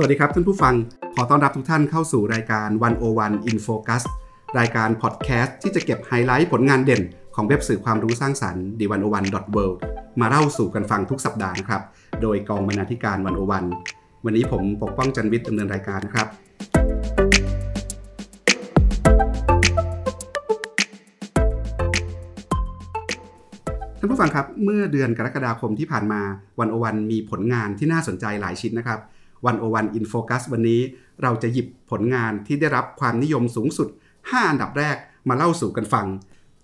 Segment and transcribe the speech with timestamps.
[0.00, 0.74] สวัสดีครับท่านผู้ฟัง
[1.14, 2.68] ขอต้อนรับทุกท่านเข้าสู่รายการ
[3.08, 4.02] 101 In Focus
[4.58, 7.02] รายการพอดแคสต์ที่จะเก็บไฮไลท์ผลงานเด่น
[7.34, 8.94] ของเว็บสื่อความรู้สร้างสรรค์ d 1 0
[9.30, 9.76] 1 world
[10.20, 11.82] มาเล่าสู่กันฟังทุกสัปดาห์นะครับ
[12.22, 13.16] โดยกองบรรณาธิการ
[13.70, 16.26] 101 วันนี้ผมปกป้องจันวิทย์ดำเนินรายการนะครับ
[23.98, 26.20] ท่านผู้ฟังครับ เมื่อเดือนกรกฎาคมที่ผ่านมา
[26.60, 29.00] One-O-One มีผลงานที่น่าสนใจหลายชิ้นนะครับ
[29.46, 30.80] One-O-One in focus วันนี้
[31.22, 33.88] เราจะหยิบผลงานที่ได้รับความนิยมสูงสุด
[34.18, 34.96] 5 อันดับแรก
[35.28, 36.06] มาเล่าสู่กันฟัง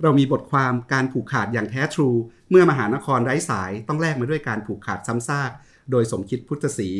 [0.02, 2.10] เรามีบทความการผูกขาดอย่างแท้ทรู
[2.50, 5.50] เมื่อมหานครไร้สายต้องแลกมาด้วยการผูกขาดซ้ำซาก
[5.90, 6.90] โดยสมคิดพุทธศรี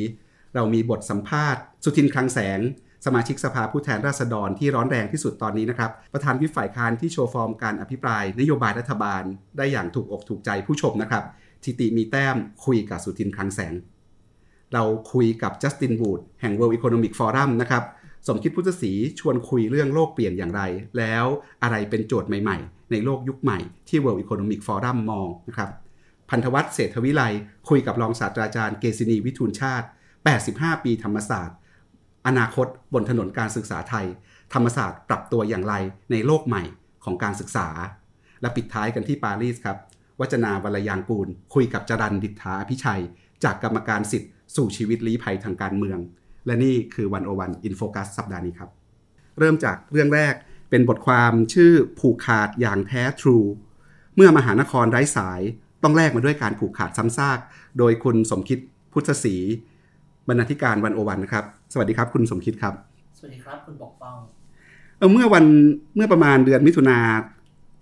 [0.54, 2.60] เรามีบทสัมภาษณ์ สุทินคลังแสง
[3.06, 9.22] สมาชิกสภาผู้แทนราษฎรที่ร้อนแรงที่สุดตอนนี้นะครับ ประธานวิปฝ่ายค้านที่โชว์ฟอร์มการอภิปราย นโยบายรัฐบาล
[9.56, 11.24] ได้อย่างถูกอกถูกใจผู้ชมนะครับ
[11.64, 13.74] ทิติมีแต้มคุยกับสุทินคลังแสง
[14.74, 17.84] เราคุยกับจัสตินวูดแห่ง World Economic Forum นะครับ
[18.26, 20.62] สมคิดพุทธศรีชวนคุยเรื่องโลกเปลี่ยนอย่างไร
[20.98, 21.24] แล้ว
[21.62, 23.58] อะไรเป็นโจทย์ใหม่ๆ ในโลกยุคใหม่
[23.88, 25.70] ที่ World Economic Forum มองนะครับ
[26.30, 27.22] พันธวัฒน์เศรษฐวิไล
[27.68, 29.86] คุยกับรองศาสตราจารย์เกษินีวิทูลชาติ
[30.34, 31.56] 85 ปีธรรมศาสตร์
[32.26, 34.06] อนาคตบนถนนการศึกษาไทย
[34.54, 35.74] ธรรมศาสตร์ปรับตัวอย่างไร
[36.10, 36.62] ในโลกใหม่
[37.04, 37.68] ของการศึกษา
[38.40, 39.76] และปิดท้ายกันที่ปารีสครับ
[40.20, 43.02] วัจนาวรยางกูล คุยกับจรันดิษฐาพิชัย
[43.44, 45.98] จากกรรมการสิทธิ สู่ชีวิตลี้ภัยทางการเมือง
[46.46, 48.70] และนี่คือวันโอวันอินโฟกัสสัปดาห์นี้ครับ
[49.38, 50.34] เริ่มจากเรื่องแรก
[50.70, 53.38] เป็นบทความชื่อผูกขาดอย่างแท้ทรู
[54.16, 55.40] เมื่อมหานครไร้สาย
[55.82, 57.38] ต้องแลกมาด้วยการผูกขาดซ้ำซาก
[57.78, 58.58] โดยคุณสมคิด
[58.92, 59.36] พุทธศรี
[60.28, 62.74] บรรณาธิการวันโอวันนะครับ สวัสดีครับ คุณสมคิดครับ
[63.18, 64.16] สวัสดีครับคุณปกป้อง
[64.98, 65.44] เออเมื่อวัน
[65.96, 66.98] เมื่อประมาณเดือนมิถุนา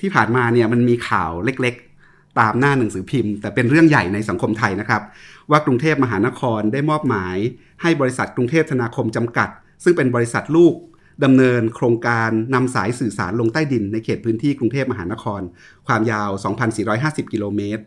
[0.00, 5.02] ที่ผ่านมาเนี่ยมันมีข่าวเล็กๆ ตามหน้าหนังสือพิมพ์ แต่เป็นเรื่องใหญ่ในสังคมไทยนะครับ
[5.50, 7.36] ว่ากรุงเทพมหานครได้มอบหมาย
[7.82, 9.48] ให้บริษัทกรุงเทพธนาคมจำกัด
[9.84, 10.74] ซึ่งเป็นบริษัทลูก
[11.24, 15.40] ดำเนินโครงการนำสายสื่อสารลงใต้ดินในเขตพื้นที่กรุงเทพมหานคร
[15.86, 16.30] ความยาว
[16.80, 17.82] 2,450 กิโลเมตร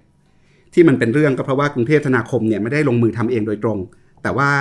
[0.74, 3.80] ที่มันเป็นเรื่องก็เพราะว่ากรุงเทพธนาคมเนี่ยไม่ได้ลงมือทำเองโดยตรง
[4.24, 4.52] แต่ว่า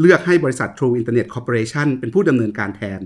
[0.00, 3.00] เลือกให้บริษัท True Internet Corporation เป็นผู้ดำเนินการแทน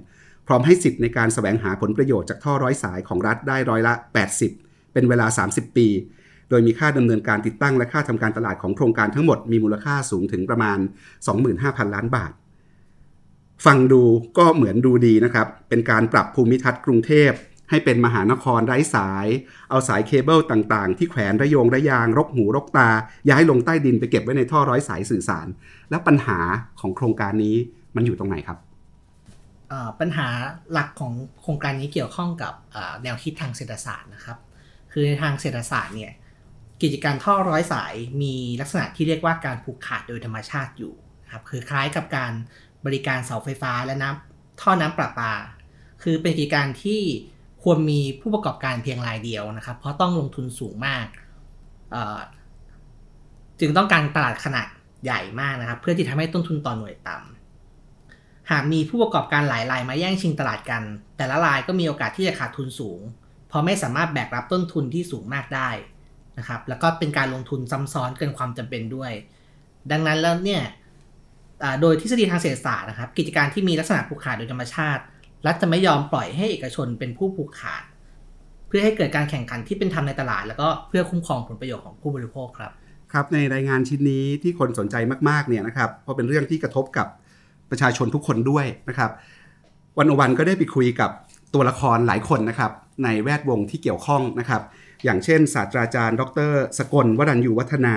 [0.47, 3.95] พร้อมให้สิทธิ์ในการแสวงหาผลประโยชน์จากท่อร้อยสายของรัฐได้ร้อยละ
[4.45, 5.89] 80 เป็นเวลา 30 ปี
[6.50, 10.78] โดยมีค่าดำเนินการติดตั้งและค่าทำการตลาดของโครงการทั้งหมดมีมูลค่าสูงถึงประมาณ
[11.36, 12.32] 25,000 ล้านบาท
[13.66, 14.03] ฟังดู
[14.38, 17.31] ก็เหมือนดูดีนะครับ เป็นการปรับภูมิทัศน์กรุงเทพ
[17.70, 19.26] ให้เป็นมหานครไร้สาย
[19.70, 22.88] เอาสายเคเบิลต่างๆ ที่แขวนระยงระยาง รกหูรกตา
[23.30, 25.47] ย้ายลงใต้ดินไปเก็บไว้ในท่อร้อยสายสื่อสาร
[25.91, 26.38] แล้วปัญหา
[26.80, 27.56] ของโครงการนี้
[27.97, 28.59] มันอยู่ตรงไหนครับ
[30.00, 30.28] ปัญหา
[30.72, 32.53] หลักของโครงการนี้เกี่ยวข้องกับ
[33.03, 34.38] แนวคิดทางเศรษฐศาสตร์นะครับ
[34.92, 36.12] คือในทางเศรษฐศาสตร์เนี่ย
[36.83, 40.94] กิจการท่อร้อยสายมีลักษณะที่เรียกว่าการผูกขาดโดยธรรมชาติอยู่
[41.33, 42.33] ครับคือคล้ายกับการ
[42.87, 45.33] บริการเสาไฟฟ้าและน้ำท่อน้ำประปา
[46.03, 47.00] คือเป็นกิจการที่
[47.62, 51.06] ควรมีผู้ประกอบการเพียงรายเดียวนะครับ เพราะต้องลงทุนสูงมาก
[53.60, 54.69] จึงต้องการตลาดขนาด
[55.05, 60.83] ใหญ่มากนะครับ เพื่อที่ทำให้ต้นทุนต่อหน่วยต่ำหากมีผู้ประกอบการหลายรายมาแย่งชิงตลาดกัน
[61.16, 63.00] แต่ละรายก็มีโอกาสที่จะขาดทุนสูง
[63.49, 65.71] เพราะไม่สามารถแบกรับต้นทุนที่สูงมากได้
[66.38, 69.12] นะครับแล้วก็เป็นการลงทุนซ้ำซ้อนเกินความจำเป็นด้วย
[69.93, 70.62] ดังนั้นแล้วเนี่ย
[71.81, 75.03] โดยทฤษฎีทางเศรษฐศาสตร์นะครับ กิจการที่มีลักษณะผูกขาดโดยธรรมชาติ
[75.47, 77.82] รัฐจะไม่ยอมปล่อยให้เอกชนเป็นผู้ผูกขาด
[78.69, 82.72] เพื่อให้เกิดการแข่งขันที่เป็นธรรมในตลาด แล้วก็เพื่อคุ้มครองผลประโยชน์ของผู้บริโภคครับ
[83.12, 84.97] ครับในรายงานชิ้นนี้ที่คนสนใจ
[85.28, 87.06] มากๆเนี่ยนะครับเพราะเป็นเรื่องที่กระทบกับ
[87.71, 89.10] ประชาชนทุกคนด้วยนะครับ
[89.98, 91.10] วันอวันก็ได้ไปคุยกับ
[91.54, 92.72] ตัวละครหลายคนนะครับ
[93.04, 94.62] ในแวดวงที่เกี่ยวข้องนะครับ
[95.04, 97.97] อย่างเช่น ศาสตราจารย์ ดร สกลวรัญยูวัฒนา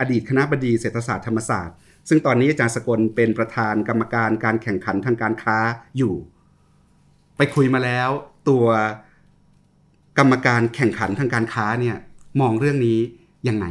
[0.00, 1.76] อดีตคณะบดีเศรษฐศาสตร์ธรรมศาสตร์
[2.08, 5.58] ซึ่งตอนนี้อาจารย์สกลเป็นประธานกรรมการการแข่งขันทางการค้า
[5.96, 6.14] อยู่
[7.36, 8.10] ไปคุยมาแล้ว
[8.48, 8.64] ตัว
[10.18, 11.96] กรรมการแข่งขันทางการค้าเนี่ย
[12.40, 12.98] มองเรื่องนี้
[13.48, 13.66] ยังไง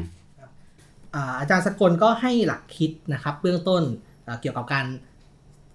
[1.39, 3.83] อาจารย์สกลก็ให้หลักคิดนะครับเบื้องต้น
[4.41, 4.85] เกี่ยวกับการ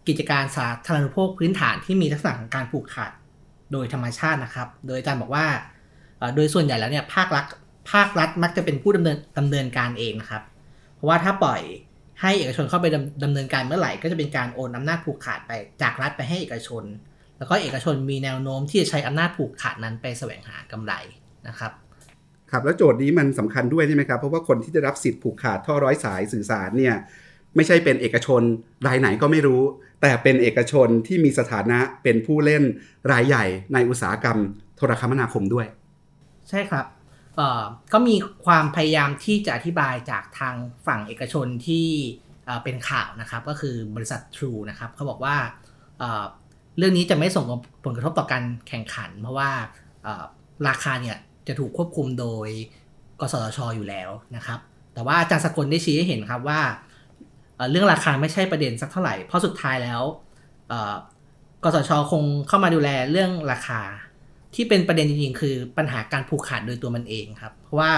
[0.08, 3.12] กิจการสาธารณูปโภคพื้นฐานที่มีลักษณะของการผูกขาด
[3.72, 5.46] โดยธรรมชาตินะครับ โดยอาจารย์บอกว่า
[6.36, 7.44] โดยส่วนใหญ่แล้วเนี่ยภาครัฐ
[7.92, 10.42] ภาครัฐมักจะเป็นผู้ดำเนินดำเนินการเองนะครับ
[10.94, 11.60] เพราะว่าถ้าปล่อย
[12.20, 16.84] ให้เอกชนเข้าไปดำดำเนินการเมื่อไหร่ก็จะเป็นการโอนอำนาจผูกขาดไปจากรัฐไปให้เอกชน
[17.38, 20.92] แล้วก็เอกชนมีแนวโน้มที่จะใช้อำนาจผูกขาดนั้นไปแสวงหากำไร
[21.48, 21.72] นะครับ
[22.50, 26.94] ครับแล้วโจทย์นี้มันสำคัญด้วยใช่ไหมครับ เพราะว่าคนที่ได้รับสิทธิ์ผูกขาดท่อร้อยสายสื่อสารเนี่ย
[27.56, 28.42] ไม่ใช่เป็นเอกชน
[28.86, 29.62] รายไหนก็ไม่รู้
[30.02, 32.62] แต่เป็นเอกชนที่มีสถานะเป็นผู้เล่น
[33.12, 34.38] รายใหญ่ในอุตสาหกรรม
[34.76, 35.66] โทรคมนาคมด้วย
[36.48, 36.86] ใช่ครับ
[37.92, 38.14] ก็มี
[38.44, 40.54] ความพยายามที่จะอธิบายจากทาง
[40.86, 41.88] ฝั่งเอกชนที่
[42.64, 45.36] เป็นข่าวนะครับ ก็คือบริษัท True นะครับเขาบอกว่า
[46.78, 47.44] เรื่องนี้จะไม่ส่ง
[47.84, 49.50] ผลกระทบต่อการแข่งขัน เพราะว่า
[50.68, 51.16] ราคาเนี่ย
[51.48, 52.48] จะถูกควบคุมโดย
[53.20, 54.58] กสทชอยู่แล้วนะครับ
[54.94, 56.60] แต่ว่าอาจารย์สกลได้ชี้ให้เห็นครับว่า
[57.70, 60.02] เรื่องราคาไม่ใช่ประเด็นสักเท่าไหร่ เพราะสุดท้ายแล้ว
[61.64, 63.80] กสชคงเข้ามาดูแลเรื่องราคา
[64.54, 67.92] ที่เป็นประเด็นจริงๆ คือปัญหาการผูกขาดโดยตัวมันเองครับ เพราะว่า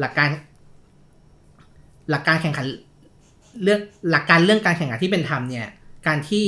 [0.00, 0.28] หลักการ
[2.10, 2.66] หลักการแข่งขัน
[3.62, 3.80] เรื่อง
[4.10, 5.66] หลักการเรื่องการแข่งขันที่เป็นธรรมเนี่ย
[6.06, 6.46] การที่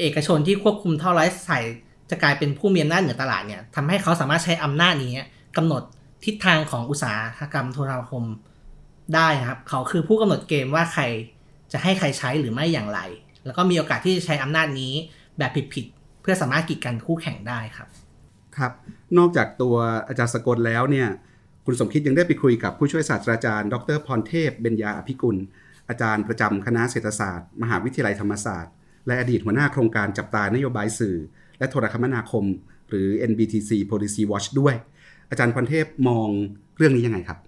[0.00, 1.64] เอกชนที่ควบคุมท่อไร้สาย
[2.10, 5.12] จะกลายเป็นผู้มีอำนาจเหนือตลาดเนี่ยทำให้เขาสามารถใช้อำนาจนี้
[5.56, 5.82] กำหนด
[6.24, 8.24] ทิศทางของอุตสาหกรรมโทรคม
[9.14, 11.02] ได้นะครับ เขาคือผู้กำหนดเกมว่าใคร
[11.72, 13.00] จะให้ใครใช้หรือไม่อย่างไร
[13.44, 14.92] แล้วก็มีโอกาสที่จะใช้อำนาจนี้
[15.38, 17.88] แบบผิดๆเพื่อสามารถกีดกันคู่แข่งได้ครับ
[18.58, 18.72] ครับ
[19.18, 19.76] นอกจากตัว
[20.08, 21.08] อาจารย์สกลแล้วเนี่ย
[21.66, 25.36] คุณสมคิดยังได้ไปคุยกับผู้ช่วยศาสตราจารย์ ดรพรเทพเบญญาอภิกุล
[25.88, 28.72] อาจารย์ประจำคณะเศรษฐศาสตร์ มหาวิทยาลัยธรรมศาสตร์
[29.06, 31.16] และอดีตหัวหน้าโครงการจับตานโยบายสื่อ
[31.58, 32.44] และโทรคมนาคม
[32.88, 34.74] หรือ NBTC Policy Watch ด้วย
[35.30, 36.28] อาจารย์พรเทพมอง
[36.76, 37.38] เรื่องนี้ยังไงครับ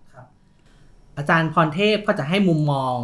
[1.18, 2.96] อาจารย์พรเทพก็จะให้มุมมอง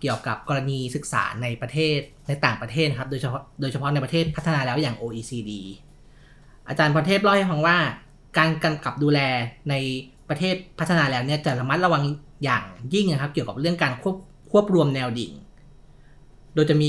[0.00, 5.52] เกี่ยวกับกรณีศึกษาในประเทศในต่างประเทศครับโดยเฉพาะโดยเฉพาะในประเทศพัฒนาแล้วอย่าง OECD
[6.68, 7.76] อาจารย์พรเทพเล่าให้ฟังว่า
[8.38, 9.20] การกำกับดูแล
[9.70, 9.74] ใน
[10.28, 12.02] ประเทศพัฒนาแล้วเนี่ยจะระมัดระวัง
[12.44, 12.64] อย่าง
[12.94, 14.16] ยิ่งนะครับ เกี่ยวกับเรื่องการควบ
[14.50, 15.32] ควบรวมแนวดิ่ง
[16.54, 16.88] โดยจะมี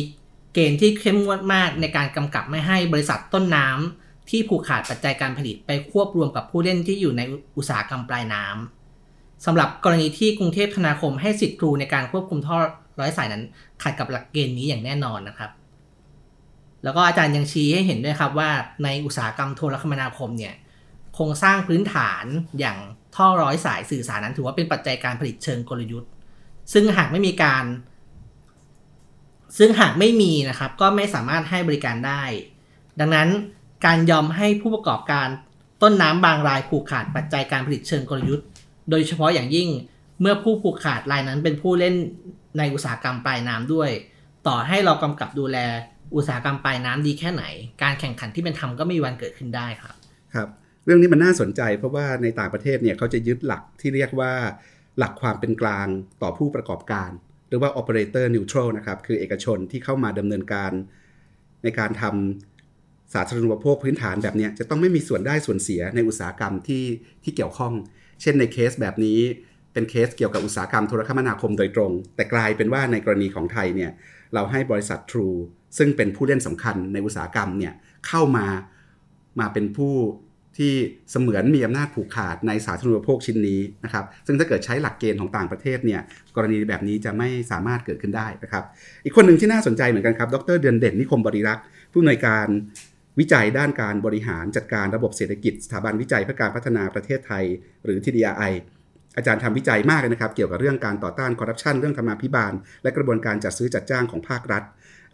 [0.53, 7.21] เกณฑ์ที่เข้มงวดมากในการกำกับไม่ให้บริษัทต้นน้ำที่ผูกขาดปัจจัยการผลิตไปควบรวมกับผู้เล่นที่อยู่ใน
[7.57, 12.57] อุตสาหกรรมปลายน้ำสำหรับกรณีที่กรุงเทพธนาคมให้สิทธิ์ครูในการควบคุมท่อ
[12.99, 13.43] ร้อยสายนั้น
[13.83, 15.49] ขัดกับหลักเกณฑ์นี้อย่างแน่นอนนะครับ
[16.85, 18.49] แล้วก็อาจารย์ยังชี้ให้เห็นด้วยครับว่า
[18.83, 20.53] ในอุตสาหกรรมโทรคมนาคมเนี่ย
[21.15, 22.25] โครงสร้างพื้นฐาน
[22.59, 22.77] อย่าง
[23.15, 26.09] ท่อร้อยสายสื่อสารนั้นถือว่าเป็นปัจจัยการผลิตเชิงกลยุทธ์
[26.73, 27.65] ซึ่งหากไม่มีการ
[29.57, 32.23] ซึ่งหากไม่มีนะครับ ก็ไม่สามารถให้บริการได้
[32.99, 33.29] ดังนั้น
[33.85, 35.27] การยอมให้ผู้ประกอบการ
[35.81, 38.45] ต้นน้ำบางรายผูกขาดปัจจัยการผลิตเชิงกลยุทธ์
[38.89, 39.69] โดยเฉพาะอย่างยิ่ง
[40.21, 41.95] เมื่อผู้ผูกขาดรายนั้นเป็นผู้เล่น
[42.57, 43.89] ในอุตสาหกรรมปลายน้ำด้วย
[44.47, 45.57] ต่อให้เรากำกับดูแล
[46.15, 47.43] อุตสาหกรรมปลายน้ำดีแค่ไหน
[47.83, 49.95] การแข่งขันที่เป็นธรรมก็ไม่มีวันเกิดขึ้นได้ครับ
[50.35, 50.49] ครับ
[50.85, 54.33] เรื่องนี้มันน่าสนใจ เพราะว่าในต่างประเทศเนี่ยเขาจะยึดหลักที่เรียกว่า
[54.97, 55.87] หลักความเป็นกลาง
[56.21, 57.09] ต่อผู้ประกอบการ
[57.49, 60.71] หรือว่า operator neutral นะครับคือเอกชนที่เข้ามาดำเนินการ
[61.63, 66.85] ในการทำสาธารณูปโภคพื้นฐานแบบนี้จะต้องไม่มีส่วนได้ส่วนเสียในอุตสาหกรรมที่
[67.23, 67.73] ที่เกี่ยวข้อง
[68.21, 69.19] เช่นในเคสแบบนี้
[69.73, 73.91] เป็นเคสเกี่ยวกับอุตสาหกรรมโทรคมนาคมโดยตรง แต่กลายเป็นว่าในกรณีของไทยเนี่ย
[74.33, 75.37] เราให้บริษัท True
[75.77, 77.73] ซึ่งเป็นผู้เล่นสำคัญในอุตสาหกรรมเนี่ย
[78.07, 78.45] เข้ามา
[79.39, 79.93] มาเป็นผู้
[80.57, 80.73] ที่
[81.11, 86.01] เสมือนมีอำนาจผูกขาดในสาธารณูปโภคชิ้นนี้นะครับ ซึ่งถ้าเกิดใช้หลักเกณฑ์ของต่างประเทศเนี่ย
[86.35, 88.63] กรณีแบบนี้จะไม่สามารถเกิดขึ้นได้นะครับ
[89.05, 92.47] อีกคนหนึ่งที่น่าสนใจเหมือนกันครับ ดรเดือนเด่นนิคมบริรักษ์ผู้อำนวยการ
[93.19, 97.43] วิจัยด้านการบริหารจัดการระบบเศรษฐกิจ สถาบันวิจัยเพื่อการพัฒนาประเทศไทย
[97.85, 98.51] หรือ TDRI
[99.17, 104.63] อาจารย์ทำวิจัยมากเลยนะครับ เกี่ยวกับเรื่องการต่อต้านคอร์รัปชันเรื่องธรรมาภิบาล และกระบวนการจัดซื้อจัดจ้างของภาครัฐ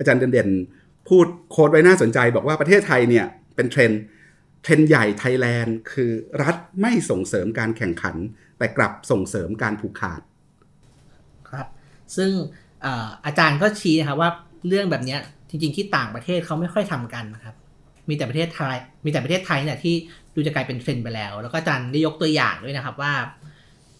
[0.01, 3.25] อาจารย์เดือนเด่น พูด quote ไว้น่าสนใจ บอกว่าประเทศไทยเนี่ย
[3.56, 3.91] เป็นเทรนด์
[4.63, 6.12] เทรนด์ใหญ่ไทยแลนด์คือ
[6.42, 8.15] รัฐไม่ส่งเสริมการแข่งขัน
[8.57, 10.21] แต่กลับส่งเสริมการผูกขาด
[11.50, 11.68] ครับ
[12.15, 12.31] ซึ่ง
[13.25, 14.30] อาจารย์ก็ชี้นะครับว่า
[14.68, 15.18] เรื่องแบบนี้
[15.49, 17.56] จริง ๆ ที่ต่างประเทศเขาไม่ค่อยทำกันนะครับ
[18.09, 18.75] มีแต่ประเทศไทย
[19.06, 19.95] มีแต่ประเทศไทยเนี่ยที่
[20.35, 23.14] ดูจะกลายเป็นเทรนไปแล้ว แล้วก็อาจารย์ได้ยกตัวอย่างด้วยนะครับว่า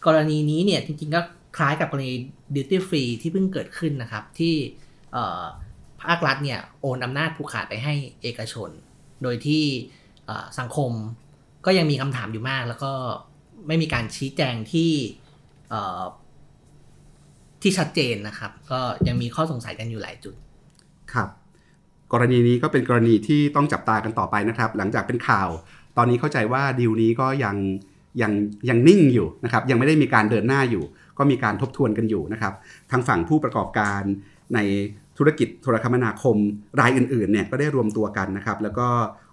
[0.06, 1.22] กรณีนี้เนี่ยจริง ๆ ก็
[1.58, 2.14] คล้ายกับกรณี
[2.56, 4.54] ดิวตี้ฟรีที่เพิ่งเกิดขึ้นนะครับที่
[6.04, 8.70] ภาครัฐเนี่ยโอนอำนาจผูกขาดไปให้เอกชน
[9.24, 9.64] โดยที่
[10.60, 10.92] สังคม
[11.66, 12.92] ก็ยังมีคำถามอยู่มาก แล้วก็
[13.68, 14.92] ไม่มีการชี้แจงที่
[17.62, 20.36] ที่ชัดเจนนะครับ ก็ยังมีข้อสงสัยกันอยู่หลายจุด
[21.14, 21.30] ครับ
[22.14, 25.50] กรณีนี้ก็เป็นกรณีที่ต้องจับตากันต่อไปนะครับ หลังจากเป็นข่าว
[25.98, 27.56] ตอนนี้เข้าใจว่าดีลนี้ก็ยัง
[28.22, 28.32] ยัง
[28.70, 30.84] ยังนิ่งอยู่นะครับ ยังไม่ได้มีการเดินหน้าอยู่
[31.18, 32.54] ก็มีการทบทวนกันอยู่นะครับ
[32.92, 34.02] ทางฝั่งผู้ประกอบการ
[34.54, 34.60] ใน
[35.22, 36.38] ธุรกิจโทรคมนาคม
[36.80, 38.88] รายอื่นๆเนี่ยก็ได้รวมตัวกันนะครับ แล้วก็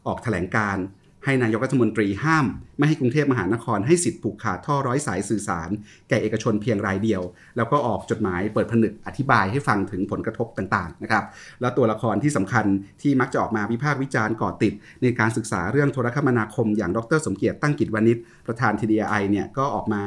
[0.07, 0.77] ออกแถลงการ
[1.25, 2.47] ให้นายกรัฐมนตรีห้าม
[2.79, 5.69] ไม่ให้กรุงเทพมหานครให้สิทธิ์ผูกขาดท่อร้อยสายสื่อสาร
[6.09, 7.23] แก่เอกชนเพียงรายเดียว
[7.57, 11.25] แล้วก็ออกจดหมายเปิดผนึกอธิบายให้ฟังถึงผลกระทบต่างๆนะครับ
[11.61, 12.67] แล้วตัวละครที่สำคัญ
[13.03, 18.17] ที่มักจะออกมาวิพากษ์วิจารณ์ก่อติด ในการศึกษาเรื่องโทรคมนาคม อย่างดรสมเกียรติตั้งกิจวณิช
[18.47, 20.03] ประธานทีดีไอเนี่ยก็ออกมา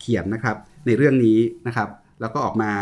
[0.00, 0.56] เขียนนะครับ
[0.86, 1.88] ในเรื่องนี้นะครับ
[2.20, 2.72] แล้วก็ออกมา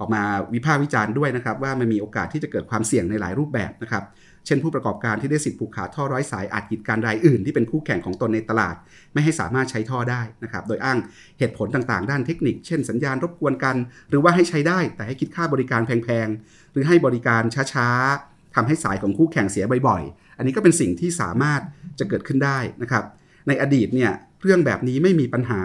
[0.00, 0.22] ออกมา
[0.54, 4.04] วิพากษ์วิจารณ์ด้วยนะครับ ว่ามันมีโอกาสที่จะเกิดความเสี่ยงในหลายรูปแบบนะครับ
[4.46, 8.76] เช่นผู้ประกอบการที่ได้สิทธิ์ผูกขาดท่อร้อยสายอาจกีดการรายอื่น ที่เป็นคู่แข่งของตนในตลาด
[9.12, 10.98] ไม่ให้สามารถใช้ท่อได้นะครับ โดยอ้าง
[11.38, 13.76] เหตุผลต่างๆ ด้านเทคนิค เช่นสัญญาณรบกวนกัน
[14.10, 17.42] หรือว่าให้ใช้ได้แต่ให้คิดค่าบริการแพงๆหรือให้บริการ
[17.74, 21.60] ช้าๆทำให้สายของคู่แข่งเสียบ่อยๆ อันนี้ก็เป็นสิ่งที่สามารถ
[21.98, 23.04] จะเกิดขึ้นได้นะครับ
[23.48, 24.10] ในอดีตเนี่ย
[24.42, 25.62] เรื่องแบบนี้ไม่มีปัญหา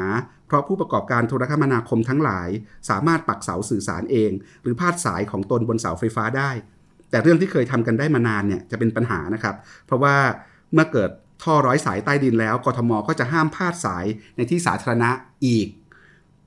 [0.50, 2.50] เพราะผู้ประกอบการโทรคมนาคมทั้งหลาย
[2.89, 4.32] สามารถปักเสาสื่อสารเอง
[4.63, 6.51] หรือพาดสายของตนบนเสาไฟฟ้าได้
[7.10, 10.15] แต่เรื่องที่เคยทำกันได้มานานเนี่ยจะเป็นปัญหานะครับ เพราะว่า
[10.74, 11.10] เมื่อเกิด
[11.44, 14.06] ท่อร้อยสายใต้ดินแล้วกทมก็จะห้ามพาดสาย
[14.38, 15.10] ในที่สาธารณะ
[15.46, 15.68] อีก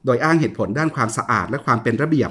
[0.06, 2.30] โดยอ้างเหตุผลด้านความสะอาดและความเป็นระเบียบ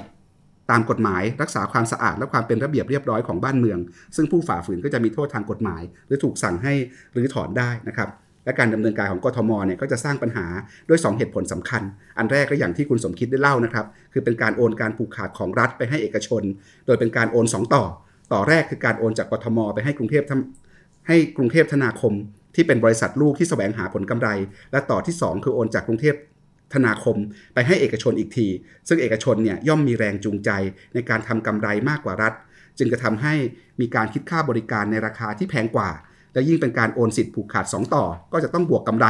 [0.70, 3.78] ตามกฎหมายรักษาความสะอาดและความเป็นระเบียบเรียบร้อยของบ้านเมือง
[4.16, 6.72] ซึ่งผู้ฝ่าฝืนก็จะมีโทษทางกฎหมาย หรือถูกสั่งให้
[7.16, 8.08] รื้อถอนได้นะครับ
[8.44, 10.46] และการดำเนินการของกทมเนี่ยก็จะสร้างปัญหา
[10.88, 11.82] ด้วย 2 เหตุผลสำคัญ
[12.18, 16.42] อันแรกก็อย่างที่คุณสมคิดได้เล่านะครับ คือเป็นการโอนการผูกขาดของรัฐไปให้เอกชน
[16.86, 17.84] โดยเป็นการโอน 2 ต่อ
[18.32, 20.22] ต่อแรกคือการโอนจากกทม ไปให้กรุงเทพ
[21.08, 22.12] ให้กรุงเทพธนาคม
[22.54, 24.28] ที่เป็นบริษัทลูกที่แสวงหาผลกำไร
[24.72, 26.14] และต่อที่ 2 คือโอนจากกรุงเทพ
[26.74, 27.16] ธนาคม
[27.54, 28.46] ไปให้เอกชนอีกที
[28.88, 30.50] ซึ่งเอกชนเนี่ยย่อมมีแรงจูงใจ
[30.94, 32.32] ในการทำกำไรมากกว่ารัฐ
[32.78, 33.34] จึงจะทำให้
[33.80, 35.90] มีการคิดค่าบริการในราคาที่แพงกว่า
[36.32, 39.06] และยิ่งเป็นการโอนสิทธิ์ผูกขาด 2 ต่อ ก็จะต้องบวกกำไร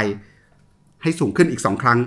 [1.03, 1.99] ให้สูงขึ้นอีก 2 ครั้ง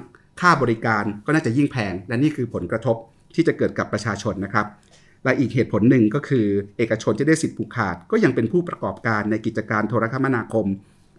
[0.42, 2.96] ค่าบริการก็น่าจะยิ่งแพง และนี่คือผลกระทบ
[3.36, 4.66] ที่จะเกิดกับประชาชนนะครับ
[5.24, 6.46] และอีกเหตุผลหนึ่งก็คือ
[6.78, 10.68] เอกชนที่ได้สิทธิ์ผูกขาด ก็ยังเป็นผู้ประกอบการในกิจการโทรคมนาคม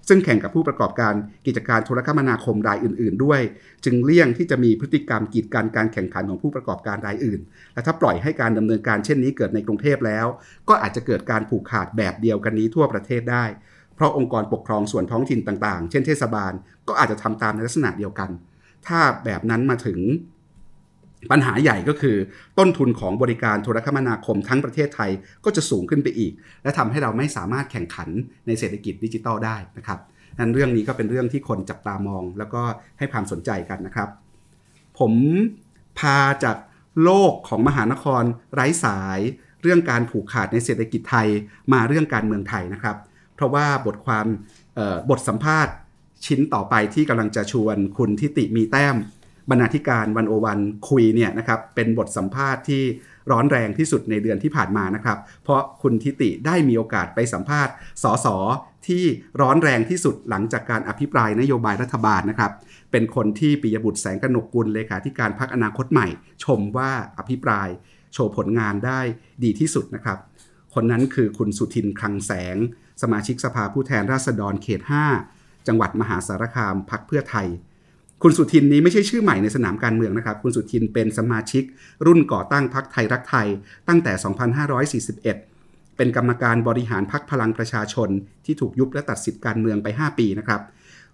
[0.08, 1.14] ซึ่งแข่งกับผู้ประกอบการ
[1.46, 3.40] กิจการโทรคมนาคมรายอื่น ๆ ด้วย
[3.84, 7.40] จึงเลี่ยงที่จะมีพฤติกรรมกีดกันการแข่งขันของผู้ประกอบการรายอื่น
[7.74, 10.26] และถ้าปล่อยให้การดำเนินการเช่นนี้เกิดในกรุงเทพแล้ว
[10.68, 13.44] ก็อาจจะเกิดการผูกขาดแบบเดียวกันนี้ทั่วประเทศได้
[13.96, 16.52] เพราะองค์กรปกครองส่วนท้องถิ่นต่างๆ เช่นเทศบาล
[16.88, 18.30] ก็อาจจะทำตามในลักษณะเดียวกัน
[18.86, 19.98] ถ้าแบบนั้นมาถึง
[21.30, 22.16] ปัญหาใหญ่ก็คือ
[22.58, 25.10] ต้นทุนของบริการโทรคมนาคมทั้งประเทศไทย
[25.44, 28.08] ก็จะสูงขึ้นไปอีก และทำให้เราไม่สามารถแข่งขัน
[28.46, 29.98] ในเศรษฐกิจดิจิทัลได้นะครับ
[30.38, 32.62] นั้นเรื่องนี้ก็เป็นเรื่องที่คนจับตามอง แล้วก็
[32.98, 34.08] ให้ความสนใจกันนะครับ
[34.98, 35.12] ผม
[35.98, 36.56] พาจาก
[37.04, 38.22] โลกของมหานคร
[38.54, 39.20] ไร้สาย
[39.62, 41.28] เรื่องการผูกขาดในเศรษฐกิจไทย
[41.72, 42.96] มาเรื่องการเมืองไทยนะครับ
[43.36, 44.26] เพราะว่าบทความ
[45.10, 45.74] บทสัมภาษณ์
[46.26, 48.96] ชิ้นต่อไปที่กำลังจะชวนคุณทิติมีแต้ม
[49.50, 52.82] บรรณาธิการวันโอวันคุยเนี่ยนะครับเป็นบทสัมภาษณ์ที่
[53.30, 58.26] ร้อนแรงที่สุดในเดือนที่ผ่านมานะครับ เพราะคุณทิติได้มีโอกาสไปสัมภาษณ์สส
[58.86, 59.04] ที่
[59.40, 62.52] ร้อนแรงที่สุดหลังจากการอภิปรายนโยบายรัฐบาลนะครับ
[62.90, 66.06] เป็นคนที่ปิยบุตรแสงกนกกุลเลขาธิการพรรคอนาคตใหม่
[66.44, 67.68] ชมว่าอภิปราย
[68.12, 69.00] โชว์ผลงานได้
[69.44, 70.18] ดีที่สุดนะครับ
[70.74, 72.56] คนนั้นคือคุณสุทินคลังแสง
[73.02, 74.80] สมาชิกสภาผู้แทนราษฎรเขต
[75.24, 77.46] 5 จังหวัดมหาสารคามพักเพื่อไทย
[78.22, 81.64] คุณสุทินนี้ไม่ใช่ชื่อใหม่ในสนามการเมืองนะครับ คุณสุทินเป็นสมาชิก
[82.06, 83.48] รุ่นก่อตั้งพักไทยรักไทย
[83.88, 84.12] ตั้งแต่
[85.02, 88.08] 2541 เป็นกรรมการบริหารพักพลังประชาชน
[88.44, 90.60] ที่ถูกยุบและตัดสิทธิการเมืองไป 5 ปีนะครับ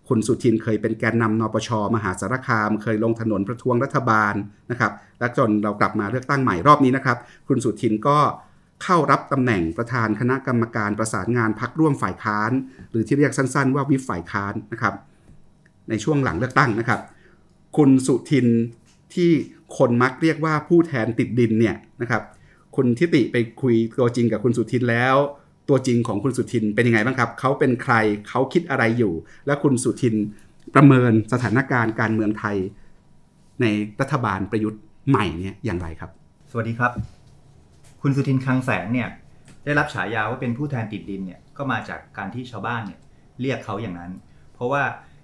[0.09, 4.35] คุณสุทินเคยเป็นแกนนำนปช มหาสารคาม เคยลงถนนประท้วงรัฐบาล
[4.71, 8.19] นะครับ และจนเรากลับมาเลือกตั้งใหม่รอบนี้นะครับ คุณสุทินก็
[8.83, 12.51] เข้ารับตำแหน่งประธานคณะกรรมการประสานงานพักร่วมฝ่ายค้าน
[12.91, 14.95] หรือที่เรียกสั้นๆ ว่าวิฝ่ายค้านนะครับ
[15.89, 17.01] ในช่วงหลังเลือกตั้งนะครับ
[17.77, 18.47] คุณสุทิน
[19.15, 19.31] ที่
[19.79, 22.23] คนมักเรียกว่าผู้แทนติดดินเนี่ยนะครับ
[22.77, 25.17] คุณทิติไปคุยตัวจริงกับคุณสุทินแล้ว
[25.69, 27.95] ตัวจริงของคุณสุทินเป็นยังไงบ้างครับเขาเป็นใคร
[28.29, 29.13] เขาคิดอะไรอยู่
[29.47, 30.15] และคุณสุทิน
[30.75, 32.57] ประเมินสถานการณ์การเมืองไทย
[33.61, 33.67] ใน
[34.01, 36.11] รัฐบาลประยุทธ์ใหม่เนี่ยอย่างไรครับ
[36.51, 37.12] สวัสดีครับ
[38.05, 39.09] คุณสุทินคลังแสงเนี่ย
[39.65, 43.01] ได้รับฉายาว่าเป็นผู้แทนติดดินเนี่ยก็มาจากการที่ชาวบ้านเนี่ย
[43.41, 44.13] เรียกเขาอย่างนั้น
[44.55, 44.83] เพราะว่า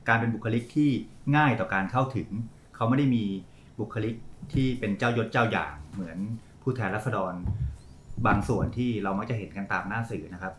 [0.09, 0.91] การเป็นบุคลิกที่
[1.37, 2.29] ง่ายต่อการเข้าถึง
[2.77, 3.25] เขาไม่ได้มี
[3.81, 4.15] บุคลิก
[4.53, 6.19] ที่เป็นเจ้ายศเจ้าอย่างเหมือน
[6.63, 7.35] ผู้แทนรัษฎร
[8.27, 10.53] บางส่วนที่เรามักจะเห็นกันตามหน้าสื่อนะครับ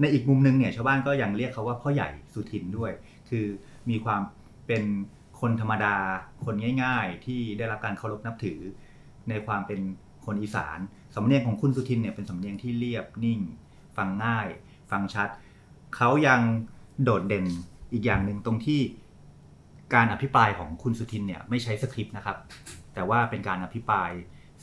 [0.00, 2.92] ในอีกมุมนึงเนี่ยชาวบ้านก็ยังเรียกเขาว่าพ่อใหญ่สุทินด้วย
[3.28, 3.46] คือ
[3.90, 4.20] มีความ
[4.66, 4.82] เป็น
[5.40, 5.96] คนธรรมดา
[6.44, 8.60] คนง่าย ๆ ที่ได้รับการเคารพนับถือ
[9.28, 9.80] ในความเป็น
[10.24, 10.78] คนอีสาน
[11.14, 13.40] สำเนียงของคุณสุทินเนี่ยเป็นสำเนียงที่เรียบนิ่ง
[13.96, 14.48] ฟังง่าย
[14.90, 15.28] ฟังชัด
[15.96, 16.40] เขายัง
[17.02, 17.46] โดดเด่น
[17.92, 18.80] อีกอย่างหนึ่งตรงที่
[19.94, 22.36] การอภิปรายของคุณสุทินเนี่ยไม่ใช้สคริปต์นะครับ
[22.94, 24.10] แต่ว่าเป็นการอภิปราย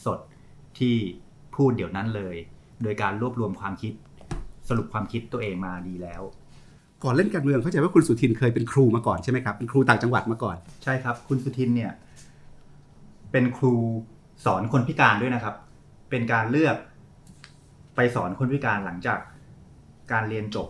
[0.06, 0.20] สด
[0.80, 0.96] ที่
[1.56, 2.36] พูดเดี๋ยวนั้นเลย
[2.84, 3.94] โดยการรวบรวมความคิด
[4.70, 6.22] สรุปความคิดตัวเองมาดีแล้ว
[7.04, 11.92] ก่อนเล่นการเมืองเข้าใจว่าคุณสุทินเคยเป็นครูมาก่อนใช่ไหมครับเป็นครูต่างจังหวัดมาก่อน ใช่ครับ คุณสุทินเนี่ย
[13.32, 13.74] เป็นครู
[14.46, 15.56] สอนคนพิการด้วยนะครับ
[16.12, 16.78] เป็นการเลือก
[17.96, 19.20] ไปสอนคนพิการหลังจาก
[20.12, 20.68] การเรียนจบ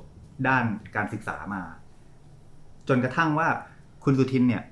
[0.48, 1.62] ด้านการศึกษามา
[2.88, 3.50] จนกระทั่งว่า
[4.04, 4.64] คุณสุทินเนี่ย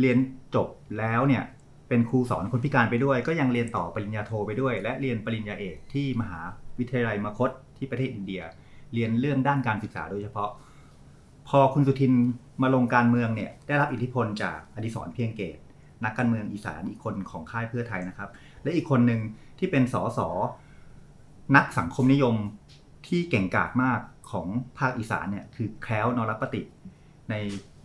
[0.00, 0.18] เรียน
[0.54, 0.68] จบ
[0.98, 1.42] แล้วเนี่ย
[1.88, 6.40] เป็นครูสอนคนพิการไปด้วย ก็ยังเรียนต่อปริญญาโทไปด้วย และเรียนปริญญาเอกที่มหา
[6.78, 8.42] วิทยาลัยมคตที่ประเทศอินเดีย
[8.94, 10.50] เรียนเรื่องด้านการศึกษาโดยเฉพาะ
[11.48, 12.12] พอคุณสุทิน
[12.62, 15.58] มาลงการเมืองเนี่ยได้รับอิทธิพลจากอดิศรเพียงเกต
[16.04, 18.30] นักการเมืองอีสานอีกคนของค่ายเพื่อไทยนะครับ
[18.62, 19.20] และอีกคนหนึ่ง
[19.58, 20.20] ที่เป็นสส
[21.56, 22.34] นักสังคมนิยม
[23.06, 24.00] ที่เก่งกาจมาก
[24.30, 24.46] ของ
[24.78, 26.62] ภาคอีสานเนี่ยคือแคล้ว นรปฏิ
[27.30, 27.34] ใน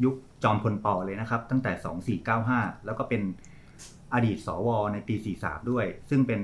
[0.04, 1.72] ยุคจอมพลปอเลยนะครับ ตั้งแต่
[2.44, 3.22] 2495 แล้วก็เป็น
[4.14, 6.42] อดีตสวในปี 43 ด้วย ซึ่งเป็น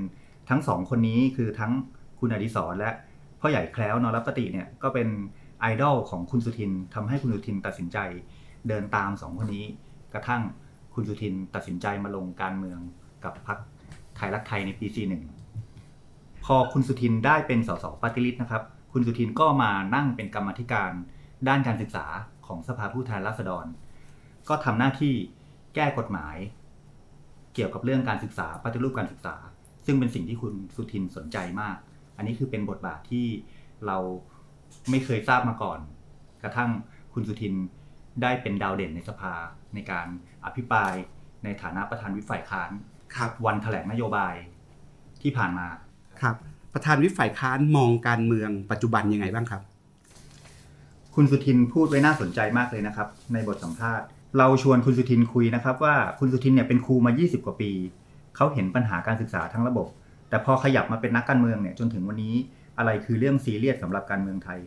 [0.50, 1.72] ทั้งสองคนนี้คือทั้ง
[2.20, 2.92] คุณอดิศรและ
[3.40, 5.08] พ่อใหญ่แคล้วนรปฏิเนี่ยก็เป็น
[5.60, 7.98] ไอดอลของคุณสุทินทำให้คุณสุทินตัดสินใจ
[8.68, 9.66] เดินตามสองคนนี้
[10.14, 10.42] กระทั่ง
[10.94, 12.80] คุณสุทินตัดสินใจมาลงการเมือง
[13.24, 13.60] กับพรรค
[14.26, 14.88] ยรักไทยในปี
[15.66, 18.64] 41 พอคุณสุทินได้เป็นสสปฏิริษนะครับ
[18.94, 20.92] คุณสุทินก็มานั่งเป็นกรรมธิการ
[21.48, 22.06] ด้านการศึกษา
[22.48, 23.66] ของสภาผู้แทนราษฎร
[24.50, 25.14] ก็ทำหน้าที่
[25.76, 26.38] แก้กฎหมาย
[27.54, 29.36] เกี่ยวกับเรื่องการศึกษาปฏิรูปการศึกษา
[29.86, 31.78] ซึ่งเป็นสิ่งที่คุณสุทินสนใจมาก
[32.18, 33.26] อันนี้คือเป็นบทบาทที่
[33.86, 33.98] เรา
[34.90, 35.80] ไม่เคยทราบมาก่อน
[36.44, 36.70] กระทั่ง
[37.14, 37.54] คุณสุทิน
[38.22, 39.34] ได้เป็นดาวเด่นในสภา
[39.74, 40.08] ในการ
[40.46, 40.94] อภิปราย
[41.44, 42.72] ในฐานะประธานวิฝ่ายค้าน
[43.18, 44.34] ครับวันแถลงนโยบาย
[45.22, 45.68] ที่ผ่านมา
[46.22, 46.36] ครับ
[46.74, 49.62] ประธานวิปฝ่ายค้านมองการเมืองปัจจุบันยังไงบ้างครับ
[51.16, 54.06] คุณสุทินพูดไว้น่าสนใจมากเลยนะครับ ในบทสัมภาษณ์
[54.38, 57.72] เราชวนคุณสุทินคุยนะครับว่าคุณสุทินเนี่ยเป็นครูมา 20 กว่าปี
[58.36, 59.88] เขาเห็นปัญหาการศึกษาทั้งระบบ
[60.30, 62.36] แต่พอขยับมาเป็นนักการเมืองเนี่ยจนถึงวันนี้
[62.78, 64.60] อะไรคือเรื่องซีเรียสสำหรับการเมืองไทย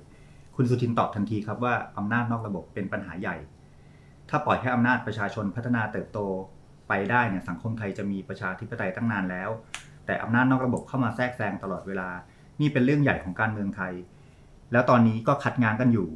[0.56, 3.36] คุณสุทินตอบทันทีครับว่าอำนาจนอกระบบเป็นปัญหาใหญ่
[4.28, 6.18] ถ้าปล่อยให้อำนาจประชาชนพัฒนาเติบโต
[6.88, 9.50] ไปได้เนี่ยสังคมไทยจะมีประชาธิปไตยตั้งนานแล้ว
[10.06, 12.08] แต่อำนาจนอกระบบเข้ามาแทรกแซงตลอดเวลา
[12.60, 13.92] นี่เป็นเรื่องใหญ่ของการเมืองไทย
[14.72, 16.08] แล้วตอนนี้ก็คัดงานกันอยู่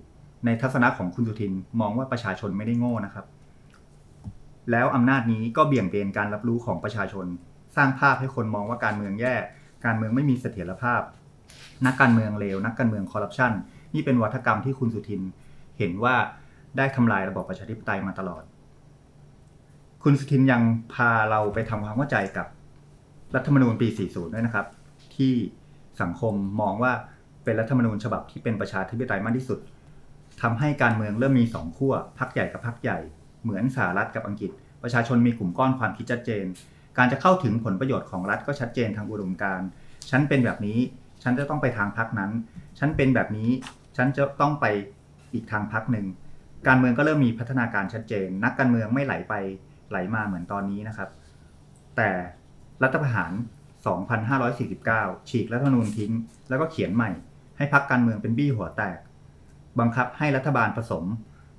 [0.44, 3.26] ในทัศนะของคุณสุทินมองว่าประชาชนไม่ได้โง่นะครับ
[4.70, 7.26] แล้วอำนาจนี้ก็เบี่ยงเบนการรับรู้ของประชาชน
[7.76, 9.34] สร้างภาพให้คนมองว่าการเมืองแย่
[9.84, 11.02] การเมืองไม่มีเสถียรภาพ
[11.86, 13.52] นักการเมืองเลว นักการเมืองคอร์รัปชัน
[13.94, 15.22] นี่เป็นวัฒกรรมที่คุณสุทิน
[15.78, 16.14] เห็นว่า
[16.76, 18.42] ได้ทำลายระบอบประชาธิปไตยมาตลอด
[20.04, 20.62] คุณสุทินยัง
[20.94, 22.46] พาเราไปทำความเข้าใจกับ
[23.34, 24.66] รัฐธรรมนูญปี 40 ด้วยนะครับ
[25.16, 25.32] ที่
[26.02, 26.92] สังคมมองว่า
[27.44, 29.58] เป็นรัฐธรรมนูญฉบับที่เป็นประชาธิปไตยมากที่สุด
[30.42, 32.98] ทำให้การเมืองเริ่มมีสองขั้วพรรคใหญ่กับพรรคใหญ่
[33.42, 34.50] เหมือนสหรัฐกับอังกฤษ
[34.82, 36.44] ประชาชนมีกลุ่มก้อนความคิดชัดเจน
[36.98, 39.68] การจะเข้าถึงผลประโยชน์ของรัฐก็ชัดเจนทางอุดมการณ์
[40.10, 40.78] ฉันเป็นแบบนี้
[41.22, 42.30] ฉันจะต้องไปทางพรรคนั้น
[42.78, 43.50] ฉันเป็นแบบนี้
[43.96, 44.66] ฉันจะต้องไป
[45.34, 46.06] อีกทางพรรคหนึ่ง
[46.68, 49.34] การเมืองก็เริ่มมีพัฒนาการชัดเจน นักการเมืองไม่ไหลไป
[49.90, 51.10] ไหลมาเหมือนตอนนี้นะครับ
[51.96, 52.10] แต่
[52.82, 53.32] รัฐประหาร
[54.50, 56.12] 2549 ฉีกรัฐธรรมนูญทิ้ง
[56.48, 57.10] แล้วก็เขียนใหม่
[57.56, 58.98] ให้พรรคการเมืองเป็นบี้หัวแตก
[59.80, 61.04] บังคับให้รัฐบาลผสม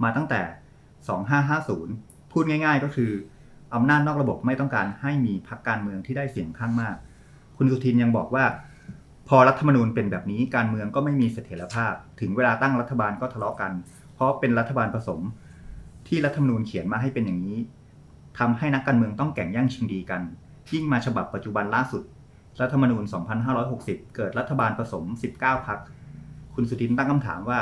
[0.03, 0.41] มาตั้งแต่
[1.77, 3.11] 2550 พูดง่าย ๆ ก็คือ
[3.75, 6.95] อำนาจนอกระบบไม่ต้องการให้มีพรรคการเมืองที่ได้เสียงข้างมาก
[7.57, 8.45] คุณสุทินยังบอกว่า
[9.27, 13.71] พอรัฐธรรมนูญเป็นแบบนี้การเมืองก็ไม่มีเสถียรภาพ ถึงเวลาตั้งรัฐบาลก็ทะเลาะกัน
[14.13, 15.21] เพราะเป็นรัฐบาลผสม
[16.07, 17.57] ที่รัฐธรรมนูญเขียนมาให้เป็นอย่างนี้
[18.39, 20.21] ทำให้นักการเมืองต้องแข่งแย่งชิงดีกัน
[20.73, 22.03] ยิ่งมาฉบับปัจจุบันล่าสุด
[22.61, 23.03] รัฐธรรมนูญ
[23.59, 25.03] 2560 เกิดรัฐบาลผสม
[25.37, 25.79] 19 พรรค
[26.55, 27.59] คุณสุทินตั้งคำถามว่า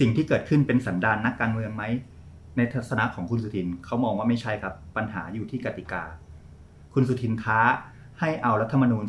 [0.00, 1.84] สิ่งที่เกิดขึ้นเป็นสันดานนักการเมืองไหม
[2.56, 6.02] ในทัศนะของคุณสุทินเขามองว่าไม่ใช่ครับ ปัญหาอยู่ที่กติกา
[6.94, 7.60] คุณสุทินท้า
[8.20, 9.04] ให้เอารัฐธรรมนูญ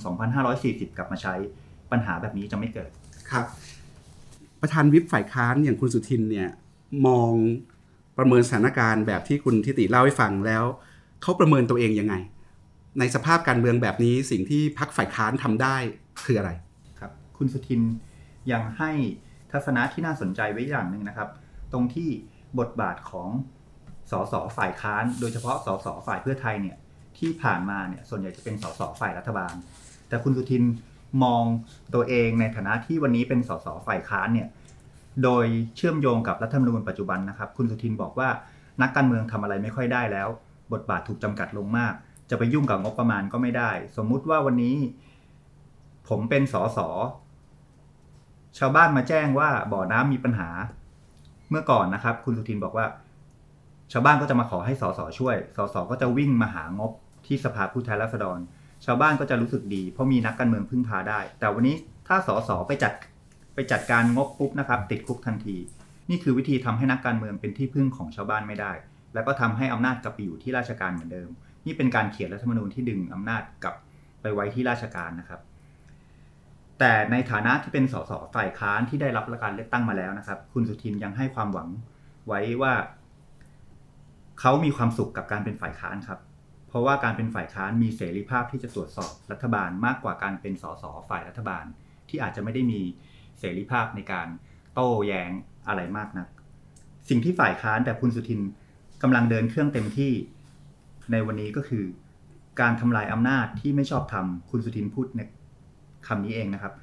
[0.45, 1.35] 2540 กลับมาใช้
[1.91, 2.89] ปัญหาแบบนี้จะไม่เกิด
[3.31, 3.45] ครับ
[4.61, 6.49] ประธานวิปฝ่ายค้านอย่างคุณสุทินเนี่ย
[7.07, 7.31] มอง
[8.19, 10.63] ประเมินสถานการณ์แบบที่คุณทิติเล่าให้ฟังแล้ว
[11.21, 12.15] เขาประเมินตัวเองยังไง
[12.99, 15.75] ในสภาพการเมืองแบบนี้สิ่งที่พักฝ่ายค้านทำได้
[16.25, 16.51] คืออะไร
[16.99, 17.81] ครับ คุณสุทิน
[18.51, 18.91] ยังให้
[19.51, 21.29] ทัศนะที่น่าสนใจไว้อย่างหนึ่งนะครับ
[21.73, 22.09] ตรงที่
[22.59, 23.29] บทบาทของ
[24.11, 26.77] สสฝ่ายค้าน โดยเฉพาะสสฝ่ายเพื่อไทยเนี่ย
[27.17, 29.53] ที่ผ่านมาเนี่ยส่วนใหญ่จะเป็นสสฝ่ายรัฐบาล
[30.07, 30.63] แต่คุณสุทิน
[31.23, 31.43] มอง
[31.95, 34.47] ตัวเองในฐานะที่วันนี้เป็นสสฝ่ายค้านเนี่ย
[35.23, 38.29] โดยเชื่อมโยงกับรัฐธรรมนูญปัจจุบันนะครับ คุณสุทินบอกว่า
[38.81, 40.27] นักการเมืองทำอะไรไม่ค่อยได้แล้ว
[40.73, 41.93] บทบาทถูกจำกัดลงมาก
[42.29, 44.75] จะไปยุ่งกับงบประมาณก็ไม่ได้ สมมุติว่าวันนี้
[46.09, 46.79] ผมเป็นสส
[48.57, 50.49] ชาวบ้านมาแจ้งว่าบ่อน้ำมีปัญหา
[51.49, 52.85] เมื่อก่อนนะครับ คุณสุทินบอกว่า
[53.91, 56.91] ชาวบ้านก็จะมาขอให้สสช่วยสสก็จะวิ่งมาหางบ
[57.25, 58.39] ที่สภาผู้แทนราษฎร
[58.85, 61.75] ชาวบ้านก็จะรู้สึกดี เพราะมีนักการเมืองพึ่งพาได้ แต่วันนี้
[62.07, 62.93] ถ้าสสไปจัด
[63.59, 65.57] ไปจัดการงบปุ๊บนะครับติดคุกทันที
[66.09, 68.73] นี่คือวิธีทำให้นักการเมืองเป็นที่พึ่งของชาวบ้านไม่ได้
[69.13, 71.29] แล้วก็ทำให้อำนาจกลับไปอยู่ที่ราชการเหมือนเดิม
[71.65, 73.75] นี่เป็นการเขียนรัฐธรรมนูญที่ดึงอำนาจกลับ
[74.21, 75.41] ไปไว้ที่ราชการนะครับ
[76.79, 81.69] แต่ในฐานะที่เป็นสสฝ่ายค้านที่ได้รับการเลือกตั้งมาแล้วนะครับ คุณสุทินยังให้ความหวัง
[82.27, 82.73] ไว้ว่า
[84.39, 86.19] เขามีความสุขกับการเป็นฝ่ายค้านครับ
[86.67, 91.65] เพราะว่าการเป็นฝ่ายค้านมีเสรีภาพที่จะตรวจสอบรัฐบาลมากกว่าการเป็นสสฝ่ายรัฐบาล
[92.09, 92.81] ที่อาจจะไม่ได้มี
[93.39, 94.27] เสรีภาพในการ
[94.73, 95.31] โต้แย้ง
[95.67, 96.27] อะไรมากนัก
[97.09, 98.41] สิ่งที่ฝ่ายค้านแบบคุณสุทิน
[99.01, 100.13] กำลังเดินเครื่องเต็มที่
[101.11, 101.85] ในวันนี้ก็คือ
[102.61, 105.21] การทำลายอำนาจที่ไม่ชอบธรรมคุณสุทินพูดใน
[106.07, 106.73] คำนี้เองนะครับ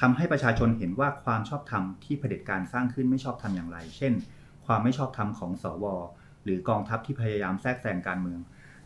[0.00, 4.12] ทำให้ประชาชนเห็นว่าความชอบธรรมที่เผด็จการสร้างขึ้นไม่ชอบธรรมอย่างไร เช่น
[4.66, 5.84] ความไม่ชอบธรรมของสว
[6.44, 8.40] หรือกองทัพที่พยายามแทรกแซงการเมือง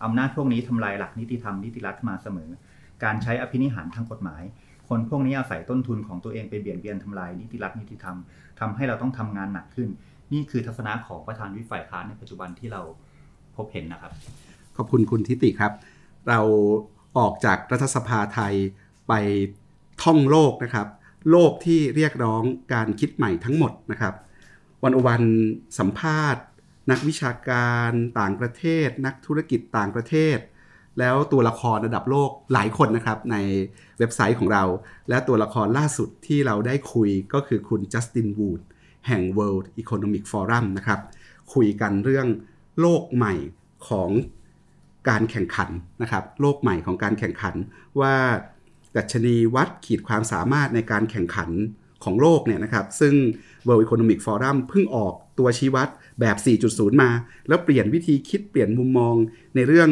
[0.04, 2.50] อำนาจพวกนี้ทำลายหลักนิติธรรมนิติรัฐมาเสมอ
[3.04, 4.42] การใช้อภินิหารทางกฎหมาย
[4.88, 8.16] คนพวกนี้อาศัยต้นทุนของตัวเองไปเบียดเบียนทำลายนิติรัฐนิติธรรม
[8.60, 9.88] ทำให้เราต้องทำงานหนักขึ้น
[10.32, 12.82] นี่คือทัศนะของประธานวิฝ่ายค้านในปัจจุบันที่เรา
[13.56, 14.12] พบเห็นนะครับ
[14.76, 15.72] ขอบคุณคุณทิติครับ
[16.28, 16.40] เรา
[17.18, 18.54] ออกจากรัฐสภาไทย
[19.08, 19.12] ไป
[20.02, 20.88] ท่องโลกนะครับ
[21.30, 22.42] โลกที่เรียกร้อง
[22.74, 24.14] การคิดใหม่ทั้งหมดนะครับ
[24.82, 25.22] วันอวัน
[25.78, 26.44] สัมภาษณ์
[26.90, 30.38] นักวิชาการต่างประเทศ นักธุรกิจต่างประเทศ
[30.98, 33.36] แล้วตัวละครระดับโลกหลายคนนะครับใน
[33.98, 34.64] เว็บไซต์ของเรา
[35.08, 38.60] และตัวละครล่าสุดที่เราได้คุยก็คือคุณจัสตินวูด
[39.06, 41.00] แห่ง World Economic Forum นะครับ
[41.54, 42.26] คุยกันเรื่อง
[42.80, 43.34] โลกใหม่
[43.88, 44.10] ของ
[45.08, 45.70] การแข่งขัน
[46.02, 47.54] นะครับโลกใหม่ของการแข่งขัน
[48.00, 48.14] ว่า
[48.96, 51.50] ดัชนีวัดขีดความสามารถในการแข่งขัน
[52.04, 53.14] ของโลกเนี่ยนะครับ ซึ่ง
[53.66, 55.88] World Economic Forum เพิ่งออกตัวชี้วัด
[56.20, 56.36] แบบ
[56.68, 57.10] 4.0 มา
[57.48, 59.14] แล้วเปลี่ยนวิธีคิดเปลี่ยนมุมมอง
[59.54, 59.90] ในเรื่อง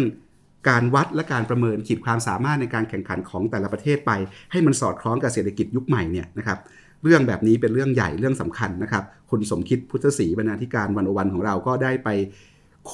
[0.69, 4.13] การวัดและการประเมินขีดความสามารถในการแข่งขันของแต่ละประเทศไป
[4.53, 6.59] ให้มันสอดคล้องกับเศรษฐกิจยุคใหม่เนี่ยนะครับ
[7.03, 12.09] เรื่องแบบนี้เป็นเรื่องใหญ่เรื่องสำคัญนะครับ คุณสมคิดพุทธศรีบรรณาธิการวันอวันของเราก็ได้ไป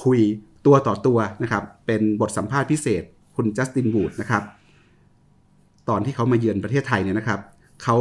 [0.03, 0.21] คุย
[0.67, 3.03] ตัวต่อตัวนะครับเป็นบทสัมภาษณ์พิเศษ
[3.37, 4.43] คุณจัสตินบูดนะครับ
[5.89, 7.41] ตอนที่เขามาเยือนประเทศไทยเนี่ยนะครับ
[7.83, 7.97] เขา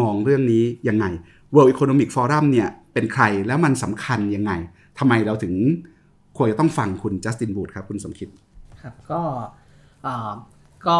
[0.00, 1.06] มองเรื่องนี้ยังไง
[1.54, 4.52] World Economic Forum เนี่ยเป็นใครแล้วมันสำคัญยังไง
[4.98, 5.54] ทำไมเราถึง
[6.36, 8.28] ควรจะต้องฟังคุณจัสตินบูดครับคุณสมคิด
[8.84, 9.22] ครับก็
[10.86, 10.98] ก็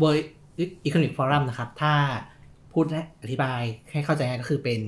[0.00, 0.24] World
[0.86, 1.94] Economic Forum นะครับ ถ้า
[2.72, 2.84] พูด
[3.22, 3.60] อธิบาย
[3.90, 4.80] ให้เข้าใจง่ายก็คือเป็น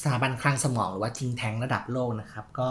[0.00, 2.70] สถาบันคลังสมองหรือว่าทิงแทงระดับโลกนะครับ ก็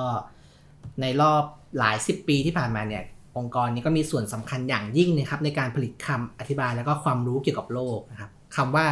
[1.01, 1.43] ในรอบ
[1.79, 3.03] หลายสิบปีที่ผ่านมาเนี่ย
[3.37, 8.85] องค์กรนี้ก็มีส่วนสำคัญอย่างยิ่งนะครับ ในการผลิตคำอธิบายแล้วก็ความรู้เกี่ยวกับโลกนะครับคำว่า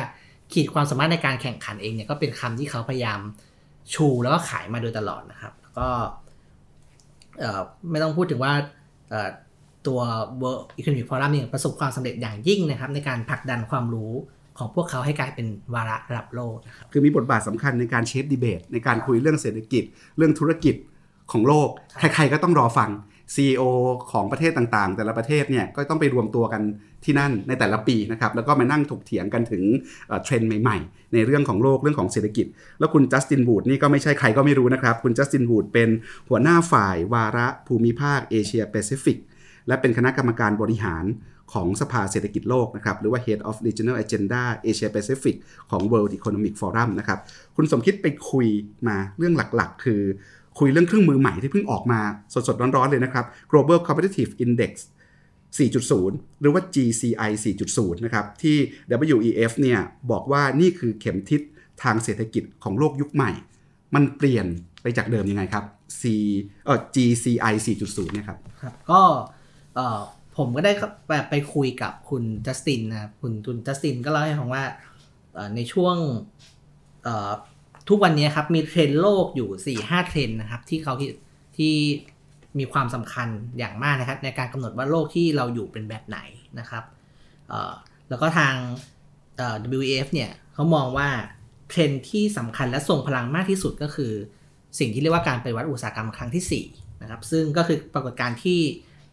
[0.54, 3.20] ขีดความสามารถในการแข่งขันเองเนี่ยก็เป็นคำที่เขาพยายาม
[3.94, 5.88] ชูแล้วก็ขายมาโดยตลอดนะครับ ก็
[7.92, 8.54] ไม่ต้องพูดถึงว่า
[9.88, 10.00] ตัว
[10.42, 14.14] World Economic Forum เนี่ยประสบความสำเร็จอย่างยิ่งนะครับ ในการผลักดันความรู้
[14.58, 19.84] ของพวกเขาให้กลายเป็นวาระระดับโลกนะครับคือมีบทบาทสำคัญในการเชฟดีเบต ในการคุยเรื่องเศรษฐกิจ
[20.18, 20.76] เรื่องธุรกิจ
[21.32, 22.90] ของโลก ใครๆก็ต้องรอฟัง
[23.36, 23.64] CEO
[24.12, 26.62] ของประเทศต่างๆ แต่ละประเทศเนี่ยก็ต้องไปรวมตัวกัน
[27.06, 29.64] ที่นั่นในแต่ละปีนะครับแล้วก็มานั่งถกเถียงกันถึง
[30.24, 32.46] เทรนด์ใหม่ๆ ในเรื่องของโลกเรื่องของเศรษฐกิจ
[32.80, 35.90] แล้วคุณจัสติน วูดนี่ก็ไม่ใช่ใครก็ไม่รู้นะครับ คุณจัสติน วูดเป็น
[36.30, 39.18] หัวหน้าฝ่ายวาระภูมิภาคเอเชียแปซิฟิก
[39.68, 41.06] และเป็นคณะกรรมการบริหาร
[41.54, 45.36] ของสภาเศรษฐกิจโลกนะครับหรือว่า Head of Regional Agenda Asia Pacific
[45.72, 47.20] ของ World Economic Forum นะครับ
[47.56, 48.48] คุณสมคิดไปคุย
[48.88, 50.02] มาเรื่องหลักๆ คือ
[50.60, 52.00] คุยเรื่องเครื่องมือใหม่ที่เพิ่งออกมา
[52.34, 54.72] สดๆ ร้อนๆ เลยนะครับ Global Competitive Index
[55.58, 57.32] 4.0 หรือว่า GCI
[57.70, 58.58] 4.0 นะครับ ที่
[59.16, 59.80] WEF เนี่ย
[60.12, 61.42] บอกว่านี่คือเข็มทิศ
[61.84, 63.32] ทางเศรษฐกิจของโลกยุคใหม่
[63.96, 64.46] มันเปลี่ยน
[64.82, 65.64] ไปจากเดิมยังไงครับ
[66.02, 66.04] C
[66.66, 69.02] เอ่อ GCI 4.0 เนี่ยครับครับ ก็
[69.76, 70.02] เออ
[70.38, 70.72] ผมก็ได้
[71.10, 74.64] แบบไปคุยกับคุณจัสตินนะคุณคุณจัสตินก็เล่าให้ฟังว่า
[75.56, 75.96] ในช่วง
[77.90, 80.94] ทุกวันนี้ครับ มีเทรนด์โลกอยู่สี่ห้าเทรนด์นะครับ ที่เขา
[81.58, 81.74] ที่
[82.60, 86.20] มีความสำคัญอย่างมากนะครับ ในการกำหนดว่าโลกที่เราอยู่เป็นแบบไหน
[86.60, 86.84] นะครับ
[88.10, 88.54] แล้วก็ทาง
[89.80, 91.10] WEF เนี่ยเขามองว่า
[91.70, 94.12] เทรนด์ที่สำคัญและทรงพลังมากที่สุดก็คือ
[94.80, 98.60] สิ่งที่เรียกว่าการปฏิวัติอุตสาหกรรมครั้งที่4นะครับซึ่งก็คือปรากฏการณ์ที่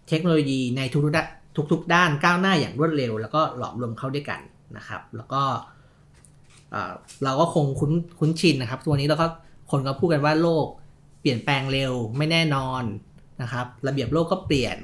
[0.09, 4.41] เทคโนโลยีในทุกๆทุกๆด้านก้าวหน้าอย่างรวดเร็ว แล้วก็หลอมรวมเข้าด้วยกัน
[4.77, 5.43] นะครับ แล้วก็
[7.25, 9.27] เราก็คงคุ้นคุ้นชินนะครับตัวนี้เราก็
[9.71, 10.67] คนก็พูดกันว่าโลก
[11.21, 12.83] เปลี่ยนแปลงเร็วไม่แน่นอน
[13.43, 14.77] นะครับ ระเบียบโลกก็เปลี่ยน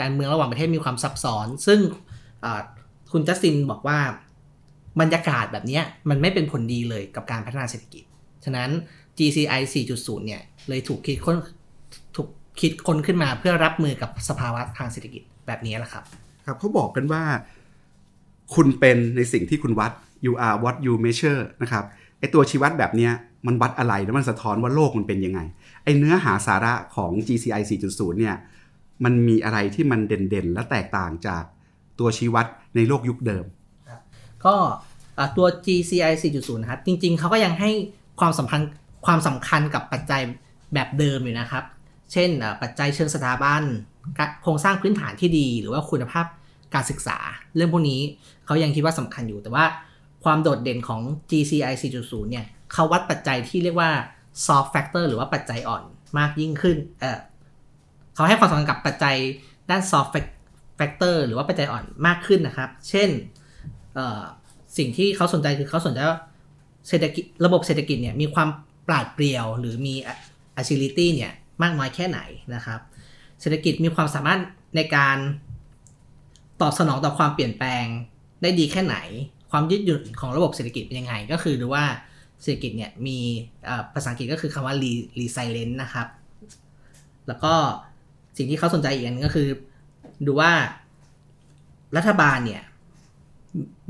[0.00, 1.80] การเมืองระหว่างประเทศมีความซับซ้อน ซึ่ง
[3.12, 3.98] คุณจัสตินบอกว่า
[5.00, 8.04] บรรยากาศแบบนี้มันไม่เป็นผลดีเลยกับการพัฒนาเศรษฐกิจ
[8.44, 8.70] ฉะนั้น
[9.18, 9.60] GCI
[9.94, 11.36] 4.0 เนี่ยเลยถูกคิดค้น
[12.60, 16.04] คิดค้นขึ้นมาเพื่อรับมือกับสภาวะทางเศรษฐกิจแบบนี้แหละครับ
[16.46, 17.22] ครับเขาบอกกันว่า
[18.54, 19.92] คุณเป็นในสิ่งที่คุณวัด
[20.24, 21.84] you are what you measure นะครับ
[22.18, 23.10] ไอตัวชี้วัดแบบนี้
[23.46, 25.40] มันวัดอะไรแล้วมันสะท้อนว่าโลกมันเป็นยังไง
[25.84, 28.36] ไอเนื้อหาสาระของ GCI 4.0 เนี่ย
[29.04, 31.42] มันมีอะไรที่มันเด่นๆ และแตกต่างจาก
[31.98, 33.44] ตัวชี้วัดในโลกยุคเดิม
[34.44, 34.54] ก็
[35.36, 37.70] ตัว GCI 4.0 นะครับ จริงๆ เขาก็ยังให้
[38.20, 38.60] ความสำคัญ
[39.06, 40.22] ความสำคัญกับปัจจัย
[40.74, 41.64] แบบเดิมอยู่นะครับ
[42.12, 42.30] เช่น
[42.62, 43.62] ปัจจัยเชิงสถาบัน
[44.42, 46.26] โครงสร้างพื้นฐานที่ดี หรือว่าคุณภาพ
[46.74, 47.18] การศึกษา
[47.56, 48.00] เรื่องพวกนี้
[48.46, 49.64] เขายังคิดว่าสำคัญอยู่ แต่ว่า
[50.24, 53.90] ความโดดเด่นของ GCI 4.0 เนี่ยเขาวัดปัจจัยที่เรียกว่า
[54.46, 55.84] soft factor หรือว่าปัจจัยอ่อน
[56.18, 59.16] มากยิ่งขึ้นเเขาให้ความสำคัญกับปัจจัย
[59.70, 60.10] ด้าน soft
[60.78, 63.08] factor หรือว่าปัจจัยอ่อนมากขึ้นนะครับ เช่น
[64.78, 66.18] สิ่งที่เขาสนใจคือเขาสนใจว่า
[66.88, 68.48] เศรษฐกิจระบบเศรษฐกิจเนี่ยมีความ
[68.88, 69.94] ปราดเปรียวหรือมี
[70.60, 72.20] agility เนี่ย มากน้อยแค่ไหน
[72.54, 72.80] นะครับ
[73.40, 74.40] เศรษฐกิจมีความสามารถ
[74.76, 75.16] ในการ
[76.60, 77.84] ตอบสนองต่อความเปลี่ยนแปลง
[78.42, 78.96] ได้ดีแค่ไหน
[79.50, 81.84] ความยืดหยุ่นของระบบเศรษฐกิจเป็นยังไง ก็คือดูว่า
[82.42, 83.18] เศรษฐกิจเนี่ยมี
[83.94, 84.74] ภาษาอังกฤษก็คือคำว่า
[85.20, 86.06] resilient นะครับ
[87.28, 87.54] แล้วก็
[88.36, 89.48] สิ่งที่เขาสนใจอีกอันนึงก็คือ
[90.26, 90.52] ดูว่า
[91.96, 92.62] รัฐบาลเนี่ย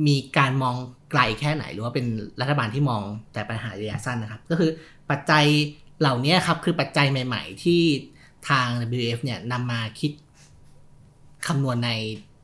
[0.07, 0.77] มีการมอง
[1.11, 2.07] ไกลแค่ไหนหรือว่าเป็น
[2.41, 3.03] รัฐบาลที่มอง
[3.33, 4.71] แต่ปัญหาระยะสั้นนะครับ ก็คือ
[5.11, 5.45] ปัจจัย
[6.01, 7.83] เหล่านี้ครับคือปัจจัยใหม่ ๆ ที่
[8.49, 10.13] ทาง WF เนี่ยนำมาคิด
[11.47, 11.91] คำนวณใน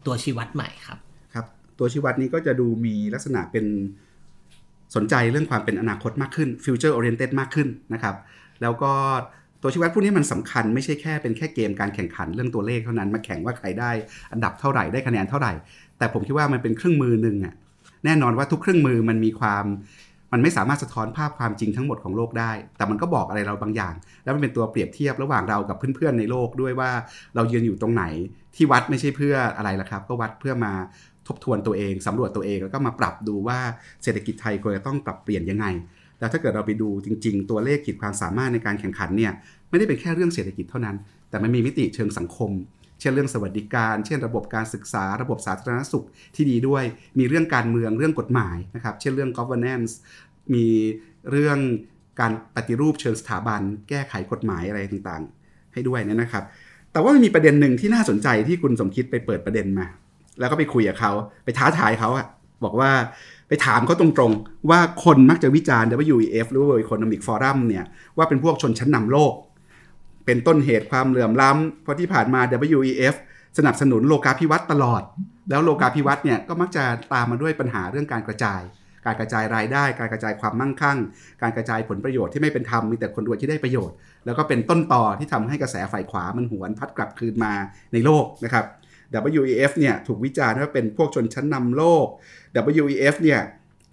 [0.07, 0.99] ตัวชี้วัดใหม่ครับ
[1.35, 1.47] ครับ
[1.79, 3.67] ตัวชี้วัดนี้ก็จะดูมีลักษณะเป็น
[4.95, 8.17] สนใจเรื่องความเป็นอนาคตมากขึ้น future oriented มากขึ้นนะครับ
[8.63, 8.93] แล้วก็
[9.63, 13.91] ตัวชี้วัดพวกนี้มันสำคัญไม่ใช่แค่เป็นแค่เกมการแข่งขันเรื่องตัวเลขเท่านั้นมาแข่งว่าใครได้
[14.33, 15.53] อันดับเท่าไหร่ได้คะแนนเท่าไหร่
[15.99, 17.55] แต่ผมคิดว่ามันเป็นเครื่องมือหนึ่งอะ
[18.05, 19.65] แน่นอนว่าทุกเครื่องมือมันมีความ
[20.35, 23.95] มันไม่สามารถสะท้อนภาพความจริงทั้งหมดของโลกได้ แต่มันก็บอกอะไรเราบางอย่าง
[24.25, 26.91] แล้วมันเป็นตัวเปรียบเทียบระหว่างเรากับเพื่อนๆในโลกด้วยว่า
[27.35, 28.05] เรายืนอยู่ตรงไหน
[28.57, 30.73] ที่วัดไม่ใช่เพื่ออะไรละครับ ก็วัดเพื่อมา
[31.27, 33.59] ทบทวนตัวเองสำรวจตัวเองแล้วก็มาปรับดูว่า
[34.03, 35.67] เศรษฐกิจไทยควรจะต้องปรับเปลี่ยนยังไง
[36.21, 39.33] แล้วถ้าเกิดเราไปดูจริง ๆ ตัวเลขขีดความสามารถในการแข่งขันเนี่ย
[39.71, 40.97] ไม่ได้เป็นแค่เรื่องเศรษฐกิจเท่านั้น
[41.31, 42.51] แต่มันมีมิติเชิงสังคม
[43.05, 46.85] ช่นเรื่องสวัสดิการ เช่นระบบการศึกษา ระบบสาธารณสุขที่ดีด้วย
[47.19, 49.93] มีเรื่องการเมืองเรื่องกฎหมายนะครับ เช่นเรื่อง governance
[50.55, 50.67] มี
[51.31, 51.59] เรื่อง
[52.21, 56.45] การปฏิรูปเชิงสถาบัน แก้ไขกฎหมายอะไรต่างๆ ให้ด้วยนะครับ
[56.93, 59.87] แต่ว่ามันมีประเด็นหนึ่งที่น่าสนใจที่คุณสมคิดไปเปิดประเด็นมา
[60.41, 61.13] แล้วก็ไปคุยกับเขา
[61.45, 62.27] ไปท้าทายเขาอะ
[62.65, 62.91] บอกว่า
[63.49, 67.85] ไปถามเขาตรงๆ ว่าคนมักจะวิจารณ์ WEF หรือว่า Economic Forum เนี่ย
[68.17, 69.33] ว่าเป็นพวกชนชั้นนำโลก
[70.27, 72.41] เป็นต้นเหตุความเหลื่อมล้ำเพราะที่ผ่านมา
[72.79, 73.15] WEF
[73.59, 75.03] สนับสนุนโลกาภิวัตน์ตลอด
[75.51, 78.63] แล้วโลกาภิวัตน์เนี่ยก็มักจะตามมาด้วยปัญหาเรื่องการกระจาย
[79.07, 80.99] การกระจายรายได้ การกระจายความมั่งคั่ง
[81.43, 83.95] การกระจายผลประโยชน์ที่ไม่เป็นธรรมมีแต่คนรวยที่ได้ประโยชน์
[84.27, 87.53] แล้วก็เป็นต้นต่อที่ทำให้กระแสฝ่ายขวามันหวนพัดกลับคืนมา
[87.93, 88.65] ในโลกนะครับ
[89.41, 92.07] WEF เนี่ยถูกวิจารณ์ว่าเป็นพวกชนชั้นนำโลก
[92.83, 93.41] WEF เนี่ย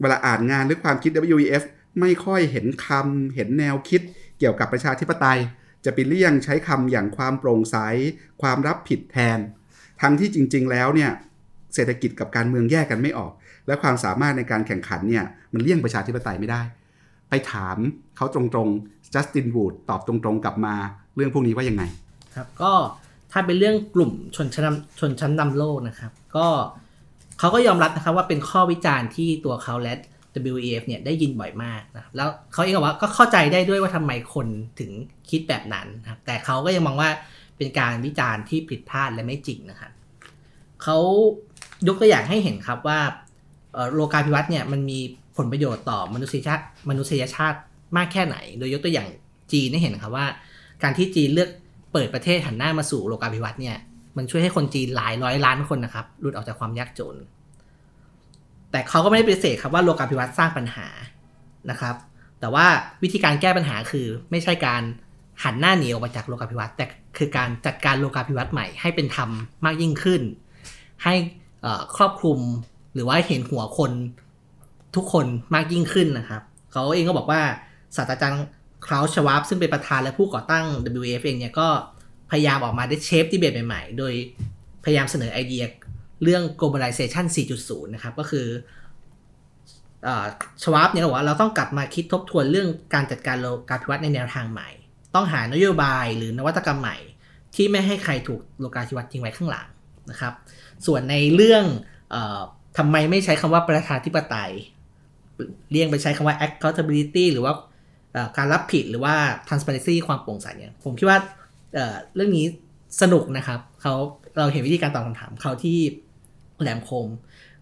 [0.02, 1.63] เวลาอ่านงานหรือความคิด WEF
[2.00, 4.02] ไม่ค่อยเห็นคำเห็นแนวคิด
[4.39, 5.39] เกี่ยวกับประชาธิปไตย
[5.86, 7.78] จะไปเลี่ยงใช้คำอย่างความโปร่งใส
[8.41, 9.39] ความรับผิดแทน
[10.02, 11.12] ทั้งที่จริง ๆ แล้วเนี่ย
[11.74, 13.32] เศรษฐกิจกับการเมืองแยกกันไม่ออก
[13.67, 16.62] และความสามารถในการแข่งขันเนี่ยมันเลี่ยงประชาธิปไตยไม่ได้
[17.30, 17.78] ไปถาม
[18.17, 20.76] เขาตรงๆจัสตินวูดตอบตรงๆ กลับมา
[21.15, 21.84] เรื่องพวกนี้ว่ายังไง
[22.36, 22.72] ครับก็
[23.32, 26.48] ถ้าเป็นเรื่องกลุ่มชนชั้นนำชนชั้นนำโลกนะครับ ก็
[27.39, 29.94] เขาก็ยอมรับนะครับว่าเป็นข้อวิจารณ์ที่ตัวเขาและ
[30.54, 34.48] WEF เนี่ยได้ยินบ่อยมากนะแล้วเขาเองก็ว่าก็เข้าใจได้ด้วยว่าทำไมคน
[34.80, 34.91] ถึง
[35.30, 37.10] คิดแบบนั้นนะครับแต่เขาก็ยังมองว่า
[37.58, 39.91] เป็นการวิจารณ์ที่ผิดพลาดและไม่จริงนะครับ
[40.84, 40.98] เขา
[41.88, 43.00] ยกตัวอย่างให้เห็นครับว่า
[43.94, 45.00] โลกาภิวัตน์เนี่ยมันมี
[45.38, 47.60] ผลประโยชน์ต่อมนุษยชาติมนุษยชาติ
[47.98, 49.08] มากแค่ไหน โดยยกตัวอย่าง
[49.52, 50.26] จีนได้เห็นครับว่า
[50.84, 51.50] การที่จีนเลือก
[51.94, 53.78] เปิดประเทศหันหน้ามาสู่โลกาภิวัตน์เนี่ย
[54.17, 57.15] มันช่วยให้คนจีนหลายร้อยล้านคนนะครับหลุดออกจากความยากจน
[58.71, 60.88] แต่เขาก็ไม่ได้ปฏิเสธครับว่าโลกาภิวัตน์สร้างปัญหา
[61.69, 61.95] นะครับ
[62.39, 62.65] แต่ว่า
[63.03, 64.81] วิธีการแก้ปัญหาคือไม่ใช่การ
[65.43, 66.86] หันหน้าหนีออกมาจากโลกาภิวัตน์แต่
[67.17, 69.29] คือการจัดการโลกาภิวัตน์ใหม่ให้เป็นธรรม
[69.65, 70.21] มากยิ่งขึ้น
[71.03, 71.13] ให้
[71.95, 72.39] ครอบคลุม
[72.93, 73.91] หรือว่าเห็นหัวคน
[74.95, 77.41] ทุกคนมากยิ่งขึ้นนะครับเขาเองก็บอกว่า
[77.95, 80.65] ศาสตราจารย์เคลาส์ ชวาบซึ่งเป็นประธานและผู้ก่อตั้ง
[81.01, 81.67] WF เองเนี่ยก็
[82.31, 84.13] พยายามออกมาได้ shape debate ใหม่ๆ โดย
[84.84, 85.63] พยายามเสนอไอเดีย
[86.23, 88.47] เรื่อง globalization 4.0 นะครับ ก็คือ
[90.63, 94.69] ชวาร์ปเนี่ยบอกว่าเราต้องกลับมาคิดทบทวนเรื่องการจัดการโลกาภิวัตน์ในแนวทางใหม่
[95.15, 96.97] ต้องหานโยบายหรือนวัตกรรมใหม่
[97.55, 99.67] ที่ไม่ให้ใครถูกโลกาภิวัตน์ทิ้งไว้ข้างหลัง
[100.12, 100.34] นะครับ
[100.86, 101.65] ส่วนในเรื่อง
[102.13, 102.15] อ
[102.77, 104.51] ทำไมไม่ใช้คำว่าประชาธิปไตย
[105.71, 107.53] เลี่ยงไปใช้คำว่า accountability หรือว่า
[108.38, 109.13] การรับผิดหรือว่า
[109.47, 111.19] transparency ความโปร่งใสเนี่ยผมคิดว่า
[112.15, 112.45] เรื่องนี้
[113.01, 113.93] สนุกนะครับเขา
[114.38, 115.79] เราเห็นวิธีการตอบคำถามเขาที่
[116.62, 117.08] แหลมคม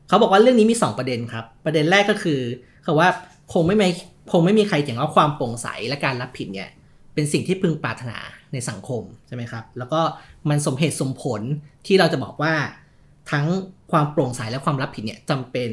[0.07, 2.39] เขาบอกว่าเรื่องนี้มี 2 ประเด็นครับ ประเด็นแรกก็คือ
[2.83, 3.09] เขาว่า
[3.53, 3.87] คงไม่มี
[4.31, 6.69] คงไม่มีใครเถียงว่าความโปร่งใสและการรับผิดเนี่ย
[7.13, 8.17] เป็นสิ่งที่พึงปรารถนา
[8.53, 10.01] ในสังคมใช่ไหมครับ แล้วก็
[10.49, 11.41] มันสมเหตุสมผล
[11.87, 12.53] ที่เราจะบอกว่า
[13.31, 13.45] ทั้ง
[13.91, 15.69] ความโปร่งใสและความรับผิดเนี่ยจำเป็น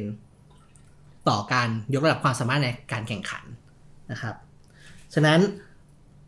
[1.29, 3.45] ต่อการยกระดับความสามารถในการแข่งขัน
[4.13, 4.35] นะครับ
[5.15, 5.41] ฉะนั้น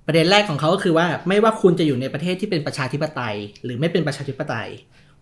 [0.06, 4.68] ประเด็นแรกของเขาก็คือว่าไม่ว่าคุณจะอยู่ในประเทศที่เป็นประชาธิปไตย หรือไม่เป็นประชาธิปไตย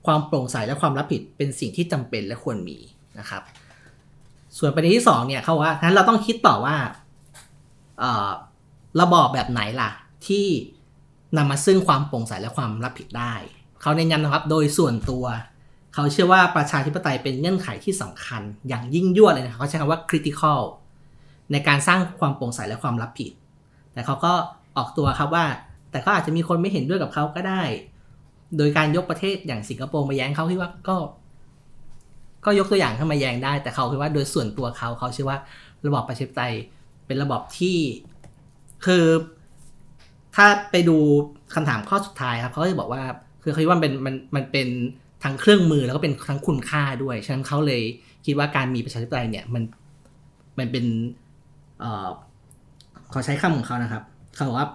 [0.06, 2.78] ความโปร่งใสและความรับผิดเป็นสิ่งที่จำเป็นและควรมี
[3.18, 3.42] นะครับ
[4.58, 6.76] ส่วนประเด็นที่สองเนี่ยเขาว่างั้นเราต้องคิดต่อว่า
[9.00, 9.90] ระบอบแบบไหนล่ะ
[10.26, 10.46] ที่
[11.36, 13.34] นำมาซึ่งความโปร่งใสและความรับผิดได้
[13.82, 15.24] เขาเน้นย้ำนะครับโดยส่วนตัว
[15.94, 20.60] เขาเชื่อว่าประชาธิปไตยเป็นเงื่อนไขที่สำคัญ อย่างยิ่งยวดเลยนะเขาใช้คำว่า critical
[21.52, 23.32] ในการสร้างความโปร่งใสและความรับผิด
[23.92, 24.32] แต่เขาก็
[24.76, 25.46] ออกตัวครับว่า
[25.90, 27.62] แต่ก็อาจจะมีคนไม่เห็นด้วยกับเขาก็ได้
[28.58, 30.96] โดยการยกประเทศอย่างสิงคโปร์มาแย้งเขาที่ว่าก็
[32.44, 35.38] ก็ยกตัวอย่างเข้ามาแย้งได้ แต่เขาคิดว่าโดยส่วนตัวเขาเขาเชื่อว่า
[35.86, 36.54] ระบอบประชาธิปไตย
[37.06, 37.78] เป็นระบอบที่
[38.86, 39.04] คือ
[40.36, 40.96] ถ้าไปดู
[41.54, 43.02] คำถามข้อสุดท้ายครับเขาก็จะบอกว่า
[43.42, 44.68] คือเขาคิดว่ามันเป็นมันมันเป็น
[45.24, 47.82] ทั้งเครื่องมือแล้วก็เป็นทั้งคุณค่าด้วยฉะนั้นเขาเลย
[48.26, 49.62] คิดว่าการมีประชาธิปไตยเนี่ยมัน
[50.58, 50.84] มันเป็น
[51.80, 52.08] เอ่อ
[53.12, 54.02] ขาใช้คำของเขานะครับ
[54.34, 54.68] เขาบอกว่า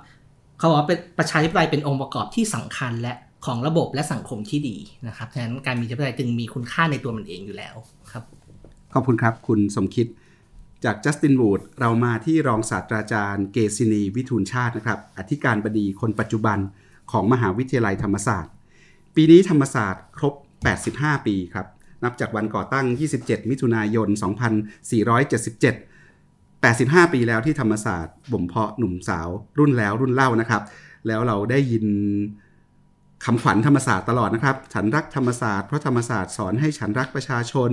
[0.58, 3.14] เขาบอกว่าเป็นประชาธิปไตยเป็นองค์ประกอบที่สำคัญและ
[3.46, 4.78] ของระบบและสังคมที่ดี
[5.08, 7.76] นะครับฉะนั้นการมีประชาธิปไตยจึงมีคุณค่าในตัวมันเองอยู่แล้ว
[8.12, 8.24] ครับ
[8.94, 10.08] ขอบคุณครับคุณสมคิด
[10.86, 16.60] จากจัสตินวูดเรามาที่รองศาสตราจารย์เกษินีวิทูลชาตินะครับ อธิการบดีคนปัจจุบัน
[17.12, 18.54] ของมหาวิทยาลัยธรรมศาสตร์
[19.16, 20.34] ปีนี้ธรรมศาสตร์ครบ
[20.80, 21.68] 85 ปีครับ
[22.04, 22.86] นับจากวันก่อตั้ง
[23.18, 24.08] 27 มิถุนายน
[24.92, 25.72] 2477
[26.54, 29.28] 85 ปีแล้วที่ธรรมศาสตร์บ่มเพาะหนุ่มสาว
[29.60, 30.62] รุ่นแล้วรุ่นเล่านะครับ
[31.08, 31.86] แล้วเราได้ยิน
[33.26, 37.72] คำขวัญธรรมศาสตร์ตลอดนะครับ ฉันรักธรรมศาสตร์เพราะธรรมศาสตร์สอนให้ฉันรักประชาชน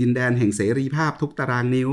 [0.00, 1.90] ดินแดนแห่งเสรีภาพทุกตารางนิ้ว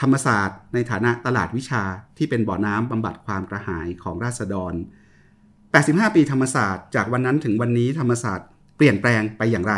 [0.00, 1.82] ธรรมศาสตร์ ในฐานะตลาดวิชา
[2.18, 4.74] ที่เป็นบ่อน้ำบำบัดความกระหายของราษฎร
[5.44, 9.74] 85 ปีธรรมศาสตร์ จากวันนั้นถึงวันนี้ธรรมศาสตร์เปลี่ยนแปลงไปอย่างไร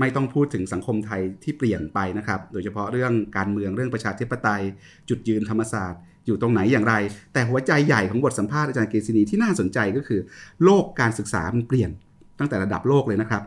[0.00, 4.62] ไม่ต้องพูดถึงสังคมไทยที่เปลี่ยนไปนะครับ โดยเฉพาะเรื่องการเมืองเรื่องประชาธิปไตย
[5.08, 6.94] จุดยืนธรรมศาสตร์ อยู่ตรงไหนอย่างไร
[7.32, 10.20] แต่หัวใจใหญ่ของบทสัมภาษณ์อาจารย์เกษณีที่น่าสนใจก็คือ
[10.64, 11.90] โลกการศึกษามันเปลี่ยน
[12.38, 13.42] ตั้งแต่ระดับโลกเลยนะครับ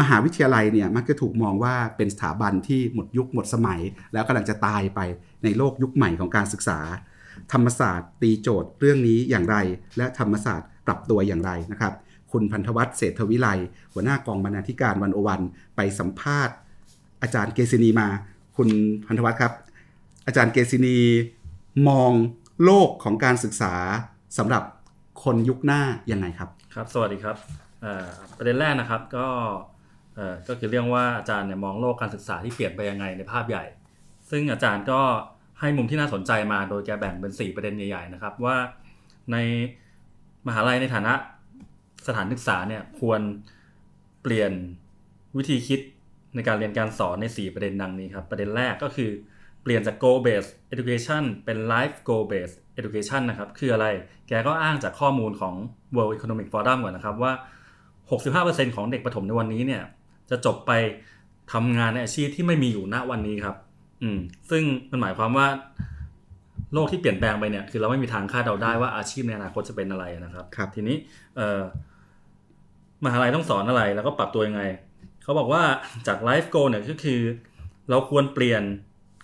[0.00, 3.80] มหาวิทยาลัยเนี่ยมักจะถูกมองว่าเป็นสถาบันที่หมดยุคหมดสมัย
[4.12, 5.00] แล้วกำลังจะตายไป
[5.44, 6.78] ในโลกยุคใหม่ของการศึกษา
[7.52, 9.56] ธรรมศาสตร์ ตีโจทย์เรื่องนี้อย่างไร
[9.96, 11.92] และธรรมศาสตร์ปรับตัวอย่างไรนะครับ
[12.32, 13.48] คุณพันธวัฒน์เศรษฐวิไล
[13.92, 15.40] หัวหน้ากองบรรณาธิการวันโอวัน
[15.76, 16.54] ไปสัมภาษณ์
[17.22, 18.08] อาจารย์เกษินีมา
[18.56, 18.68] คุณ
[19.06, 19.52] พันธวัฒน์ครับ
[20.26, 20.96] อาจารย์เกษินี
[21.88, 22.12] มอง
[22.64, 23.74] โลกของการศึกษา
[24.38, 24.62] สำหรับ
[25.24, 25.82] คนยุคหน้า
[26.12, 27.36] ยังไงครับ ครับ สวัสดีครับ
[28.36, 29.28] ประเด็นแรกนะครับก็
[30.48, 33.64] ก็คือเรื่องว่าอาจารย์เนี่ยมองโลกการศึกษาที่เปลี่ยนไปยังไงในภาพใหญ่
[34.30, 35.00] ซึ่งอาจารย์ก็
[35.60, 38.56] ให้มุมที่น่าสนใจมาโดยแกแบ่งเป็น 4 ประเด็นใหญ่ๆนะครับว่า
[39.32, 39.36] ใน
[40.46, 41.12] มหาลัยในฐานะ
[42.06, 43.20] สถานศึกษาเนี่ยควร
[44.22, 44.52] เปลี่ยน
[45.36, 45.80] วิธีคิด
[46.34, 49.10] ในการเรียนการสอนใน 4 ประเด็นดังนี้ครับ ประเด็นแรกก็คือ
[49.64, 53.86] เปลี่ยนจาก goal based education เป็น life goal based education นะครับ คืออะไร
[54.28, 55.54] แกก็อ้างจากข้อมูลของ
[55.96, 57.32] World Economic Forum ก่อนนะครับว่า
[58.08, 59.82] 65%ของเด็กประถมในวันนี้เนี่ย
[60.30, 60.72] จะจบไป
[61.52, 63.56] ทำงานในอาชีพที่ไม่มีอยู่ณวันนี้ครับ
[64.02, 64.18] อืม
[64.50, 65.46] ซึ่งมันหมายความว่า
[66.74, 70.96] โลกที่เปลี่ยนแปลงไปเนี่ย คือเราไม่มีทางคาดเดาได้ว่าอาชีพในอนาคตจะเป็นอะไรนะครับครับทีนี้
[71.36, 71.62] เอ่อ
[73.04, 74.62] มหาลัยต้องสอนอะไรแล้วก็ปรับตัวยังไง
[75.22, 75.62] เขาบอกว่า
[76.06, 77.20] จาก life goal เนี่ยก็คือ
[77.90, 78.62] เราควรเปลี่ยน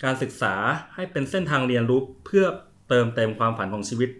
[0.05, 0.55] การศึกษา
[0.95, 2.45] ให้เป็นเส้นทางเรียนรู้เพื่อ
[2.89, 4.11] เติมเต็มความฝันของชีวิต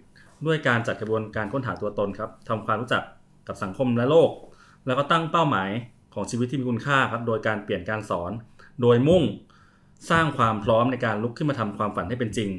[0.47, 3.03] ด้วยการจัดกระบวนการค้นหาตัวตนครับทำความรู้จัก
[3.49, 4.31] กับสังคมและโลก
[4.87, 5.71] แล้วก็ตั้งเป้าหมาย
[6.15, 8.33] ของชีวิตที่มีคุณค่าครับโดยการเปลี่ยนการสอน
[8.83, 9.23] โดยมุ่ง
[10.11, 12.51] สร้างความพร้อมในการลุกขึ้นมาทำความฝันให้เป็นจริง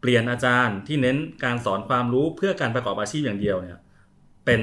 [0.00, 3.80] เปลี่ยนอาจารย์ที่เน้นการสอนความรู้เพื่อการประกอบอาชีพอย่างเดียวเนี่ย
[4.44, 4.60] เป็น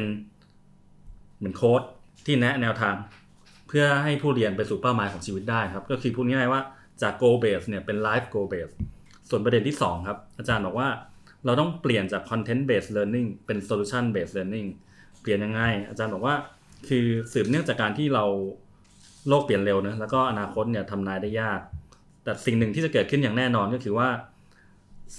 [1.38, 1.82] เหมือนโค้ด
[2.26, 2.96] ที่แนะแนวทาง
[3.68, 6.62] เพื่อให้ผู้เรียนไปสู่เป้าหมายของชีวิตได้ครับ ก็คือพูดง่ายๆว่า
[7.01, 8.73] จาก goal base เนี่ยเป็น life goal base
[9.29, 10.89] ส่วนประเด็นที่ 2 ครับ อาจารย์บอกว่า
[11.45, 14.67] เราต้องเปลี่ยนจาก content based learning เป็น solution based learning
[15.21, 16.35] เปลี่ยนยังไง อาจารย์บอกว่า
[16.88, 18.25] คือสืบเนื่องจากการที่เรา
[19.27, 21.59] โลกเปลี่ยนเร็วนะแล้วก็อนาคตเนี่ยทำนายได้ยาก
[22.23, 24.07] แต่สิ่งหนึ่งที่จะเกิดขึ้นอย่างแน่นอนก็คือว่า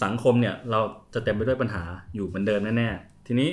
[0.03, 0.81] สังคมเนี่ยเรา
[1.15, 1.83] จะเต็มไปด้วยปัญหา
[2.15, 3.51] อยู่เหมือนเดิมแน่ๆ ทีนี้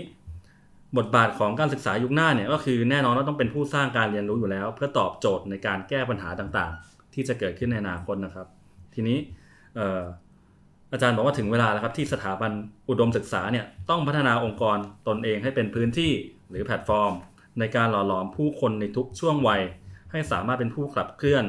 [0.97, 8.47] บทบาทของการศึกษายุคหน้าเนี่ยก็คือแน่นอนว่าต้องเป็นผู้สร้างการเรียนรู้อยู่แล้ว เพื่อตอบโจทย์ในการแก้ปัญหาต่างๆ ที่จะเกิดขึ้นในอนาคตนะครับ
[8.93, 9.17] ทีนี้
[10.91, 12.51] อาจารย์บอกว่าถึงเวลาแล้วครับที่สถาบัน
[12.89, 14.77] อุดมศึกษาเนี่ยต้องพัฒนาองค์กร
[15.07, 16.11] ตนเองให้เป็นพื้นที่
[16.49, 17.13] หรือแพลตฟอร์ม
[17.59, 19.61] ในการหล่อหลอมผู้คนในทุกช่วงวัย
[20.11, 21.45] ให้สามารถเป็นผู้ขับเคลื่อน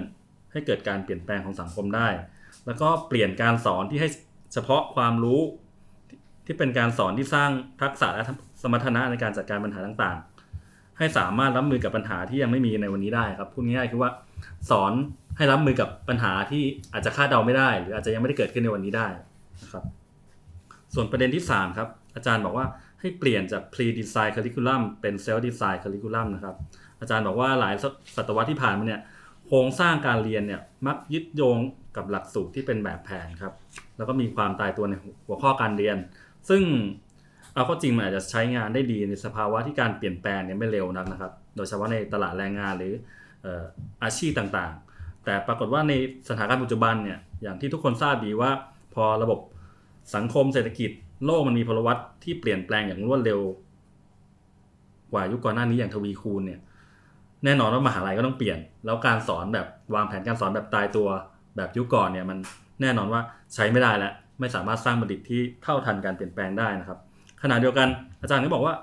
[0.52, 2.08] ให้เกิดการเปลี่ยนแปลงของสังคมได้
[2.66, 4.08] แล้วก็เปลี่ยนการสอนที่ให้
[4.52, 5.40] เฉพาะความรู้
[6.46, 7.50] ที่เป็นการสอนที่สร้าง
[7.82, 8.24] ทักษะและ
[8.62, 14.10] สมรรถนะในการจัดการปัญหาต่างๆ ให้สามารถรับมือกับปัญหาที่ยังไม่มีในวันนี้ได้ครับพูดง่ายๆคือว่า
[14.70, 14.92] สอน
[15.38, 16.62] ให้รับมือกับปัญหาที่
[16.92, 19.06] อาจจะคาดเดาไม่ได้ หรืออาจจะยังไม่ได้เกิดขึ้นในวันนี้ได้
[19.62, 19.84] นะครับ
[20.94, 22.66] ส่วนประเด็นที่ 3 ครับ อาจารย์บอกว่า
[23.00, 26.54] ให้เปลี่ยนจาก pre-design curriculum เป็น self-design curriculum นะครับ
[27.00, 27.74] อาจารย์บอกว่าหลาย
[28.16, 29.00] ศตวรรษที่ผ่านมาเนี่ย
[29.46, 31.58] โครงสร้างการเรียนเนี่ยมักยึดโยง
[31.96, 33.52] กับหลักสูตรที่เป็นแบบแผนครับ
[33.96, 34.94] แล้วก็มีความตายตัวใน
[35.26, 35.96] หัวข้อการเรียน
[36.48, 36.62] ซึ่ง
[37.54, 42.94] เอาข้อจริงมันอาจจะใช้งานได้ดีในสภาวะที่การเปลี่ยนแปลงเนี่ยไม่เร็วนักนะครับ โดยเฉพาะในตลาดแรงงานหรือ
[43.42, 43.64] เอ่อ
[44.04, 44.87] อาชีพต่างๆ
[45.28, 45.92] แต่ปรากฏว่าใน
[46.28, 48.50] สถานการณ์ปัจจุบันเนี่ยอย่างที่ทุกคนทราบดีว่า
[48.94, 49.38] พอระบบ
[50.14, 50.90] สังคมเศรษฐกิจ
[51.24, 53.40] โลกมันมีพลวัตที่เปลี่ยนแปลงอย่างรวดเร็ว
[55.12, 56.60] กว่ายุคก่อนหน้านี้อย่างทวีคูณเนี่ย
[57.44, 61.08] แน่นอนว่ามหาลัยก็ต้องเปลี่ยน แล้วการสอนแบบวางแผนการสอนแบบตายตัว
[61.56, 62.38] แบบยุคก่อนเนี่ยมัน
[62.80, 63.20] แน่นอนว่า
[63.54, 66.98] ใช้ไม่ได้แล้วไม่สามารถสร้างบัณฑิตที่เท่าทันการเปลี่ยนแปลงได้นะครับ
[67.42, 67.88] ขณะเดียวกัน
[68.22, 68.74] อาจารย์ก็บอกว่า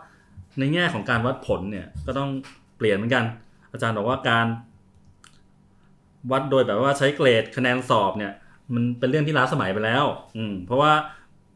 [0.59, 2.29] ในแง่ของการวัดผลเนี่ยก็ต้อง
[2.77, 3.23] เปลี่ยนเหมือนกัน
[3.73, 4.45] อาจารย์บอกว่าการ
[6.32, 8.34] วัดโดยแบบว่าใช้เกรดคะแนนสอบเนี่ย
[8.73, 10.05] มันเป็นเรื่องที่ล้าสมัยไปแล้ว
[10.38, 10.91] อืมเพราะว่า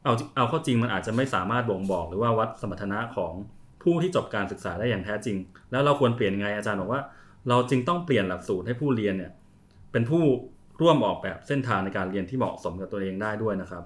[0.03, 3.33] เอาเอาเข้าจริงมันอาจจะไม่สามารถบ่งบอก หรือว่าวัดสมรรถนะของ
[3.83, 5.37] ผู้ที่จบการศึกษาได้อย่างแท้จริง
[5.71, 7.01] แล้วเราควรเปลี่ยนไงอาจารย์บอกว่า
[7.49, 9.31] เราจึงต้องเปลี่ยนหลักสูตรให้ผู้เรียนเนี่ย
[9.91, 10.23] เป็นผู้
[10.81, 13.83] ร่วมออกแบบเส้นทางในการเรียนที่เหมาะสมกับตัวเองได้ด้วยนะครับ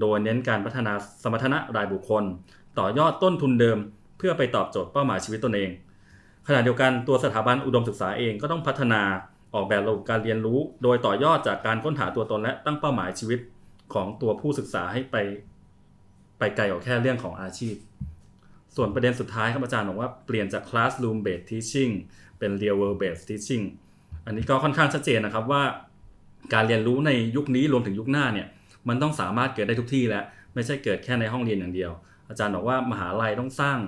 [0.00, 2.24] โดยเน้นการพัฒนาสมรรถนะรายบุคคล
[2.78, 3.78] ต่อยอดต้นทุนเดิม
[4.18, 5.70] เพื่อไปตอบโจทย์เป้าหมายชีวิตตนเอง
[6.46, 9.00] ขณะเดียวกันตัวสถาบันอุดมศึกษาเองก็ต้องพัฒนา
[9.54, 13.40] ออกแบบระบบการเรียนรู้ โดยต่อยอดจากการค้นหาตัวตนและตั้งเป้าหมายชีวิต
[13.94, 15.16] ของตัวผู้ศึกษาให้ไป
[16.38, 17.74] ไปไกลกว่าแค่เรื่องของอาชีพ
[18.76, 21.92] ส่วนประเด็นสุดท้ายครับอาจารย์บอกว่าเปลี่ยนจาก classroom based teaching
[22.38, 23.64] เป็น real world based teaching
[24.26, 25.62] อันนี้ก็ค่อนข้างชัดเจนนะครับว่า
[26.54, 28.48] การเรียนรู้ในยุคนี้รวมถึงยุคหน้าเนี่ย
[28.88, 30.24] มันต้องสามารถเกิดได้ทุกที่แล้ว
[30.54, 31.90] ไม่ใช่เกิดแค่ในห้องเรียนอย่างเดียว
[32.28, 33.78] อาจารย์บอกว่ามหาลัยต้องสร้าง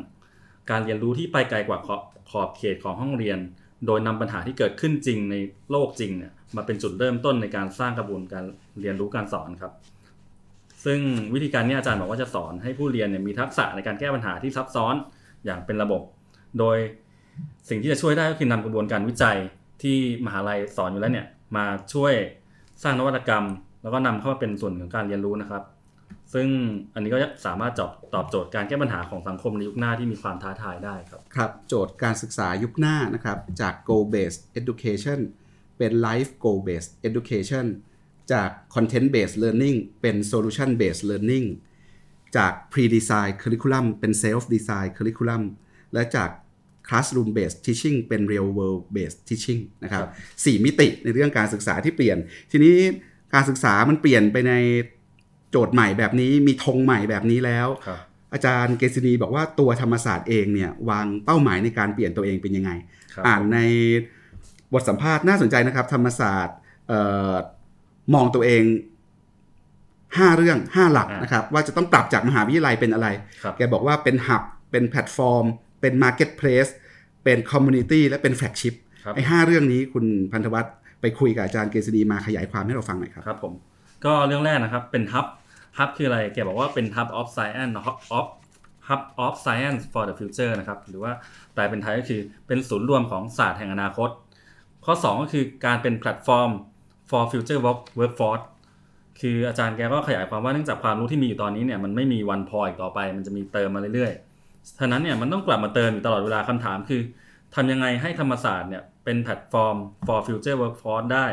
[0.70, 3.38] การเรียนรู้ที่ไปไกลกว่าขอบขอบเขตของห้องเรียน
[3.87, 5.37] โดยนำปัญหาที่เกิดขึ้นจริงใน
[5.70, 8.45] โลกจริงเนี่ยมาเป็นจุดเริ่มต้นในการสร้างกระบวนการ
[8.80, 9.72] เรียนรู้การสอนครับ
[10.85, 11.01] ซึ่ง
[11.35, 14.95] วิธีการนี้อาจารย์บอกว่าจะสอนให้ผู้เรียนเนี่ยมีทักษะในการแก้ปัญหาที่ซับซ้อน
[15.45, 16.03] อย่างเป็นระบบ
[16.59, 16.76] โดย
[17.68, 19.39] สิ่งที่จะช่วยได้ก็คือนำกระบวนการวิจัย
[19.82, 21.26] ที่มหาลัยสอนอยู่แล้วเนี่ย
[21.57, 22.14] มาช่วย
[22.82, 23.45] สร้างนวัตกรรม
[23.82, 25.62] แล้วก็นำเข้ามาเป็นส่วนของการเรียนรู้นะครับ
[26.32, 26.48] ซึ่ง
[26.94, 35.18] อันนี้ก็สามารถตอบตอบโจทย์การแก้ปัญหาของสังคมในยุคหน้าที่มีความท้าทายได้ครับ ครับ โจทย์การศึกษายุคหน้านะครับ จาก goal based education
[35.78, 37.66] เป็น life goal based education
[38.32, 41.46] จาก content based learning เป็น solution based learning
[42.36, 45.42] จาก pre-design curriculum เป็น self design curriculum
[45.94, 46.30] และจาก
[46.88, 50.10] classroom based teaching เป็น real world based teaching นะครับครับ
[50.44, 52.18] สี่มิติในเรื่องการศึกษาที่เปลี่ยน
[52.50, 52.74] ทีนี้
[53.34, 54.52] การศึกษามันเปลี่ยนไปใน
[55.55, 57.98] โจทย์ใหม่แบบนี้มีธงใหม่แบบนี้แล้วครับ
[58.32, 62.70] อาจารย์เกศินีบอกว่าตัวธรรมศาสตร์เองเนี่ยวางเป้าหมายในการเปลี่ยนตัวเองเป็นยังไง
[63.14, 63.59] ครับอ่านใน
[64.72, 66.57] บทสัมภาษณ์น่าสนใจนะครับ ธรรมศาสตร์
[66.88, 67.00] เอ่
[67.30, 67.32] อ
[68.14, 68.62] มองตัวเอง
[69.76, 73.09] 5เรื่อง5หลักอ่ะนะครับ ว่าจะต้องปรับจากมหาวิทยาลัยเป็นอะไร
[73.42, 75.44] ครับแกบอกว่าเป็น hub เป็นแพลตฟอร์ม
[75.80, 76.66] เป็น marketplace
[77.24, 78.74] เป็น community และเป็น flagship
[79.05, 83.52] ครับไอ้ห้าเรื่องนี้คุณพันธวัฒน์ไปคุยกับอาจารย์เกษณีมาขยายความให้เราฟังหน่อยครับครับผม
[84.05, 85.02] ก็เรื่องแรกนะครับเป็น
[85.78, 87.74] hub hub คืออะไรแกบอกว่าเป็น hub of science
[88.18, 88.26] of
[88.88, 91.12] hub of science for the future นะครับ หรือว่า
[91.54, 94.10] แปลเป็นไทยก็คือเป็นศูนย์รวมของศาสตร์แห่งอนาคต
[94.84, 96.50] ข้อ 2 ก็คือการเป็นแพลตฟอร์ม
[97.10, 98.44] for future work workforce
[99.20, 104.12] คืออาจารย์แกก็ขยายความว่าเนื่องจากความรู้ที่มีอยู่ตอนนี้เนี่ยมันไม่มีวันพออีกต่อไป มันจะมีเติมมาเรื่อย
[104.46, 107.00] ฉะนั้นเนี่ยมันต้องกลับมาเติมอยู่ตลอดเวลาคำถามคือ
[107.54, 111.26] ทำยังไงให้ธรรมศาสตร์เนี่ยเป็นแพลตฟอร์ม for future workforce ได้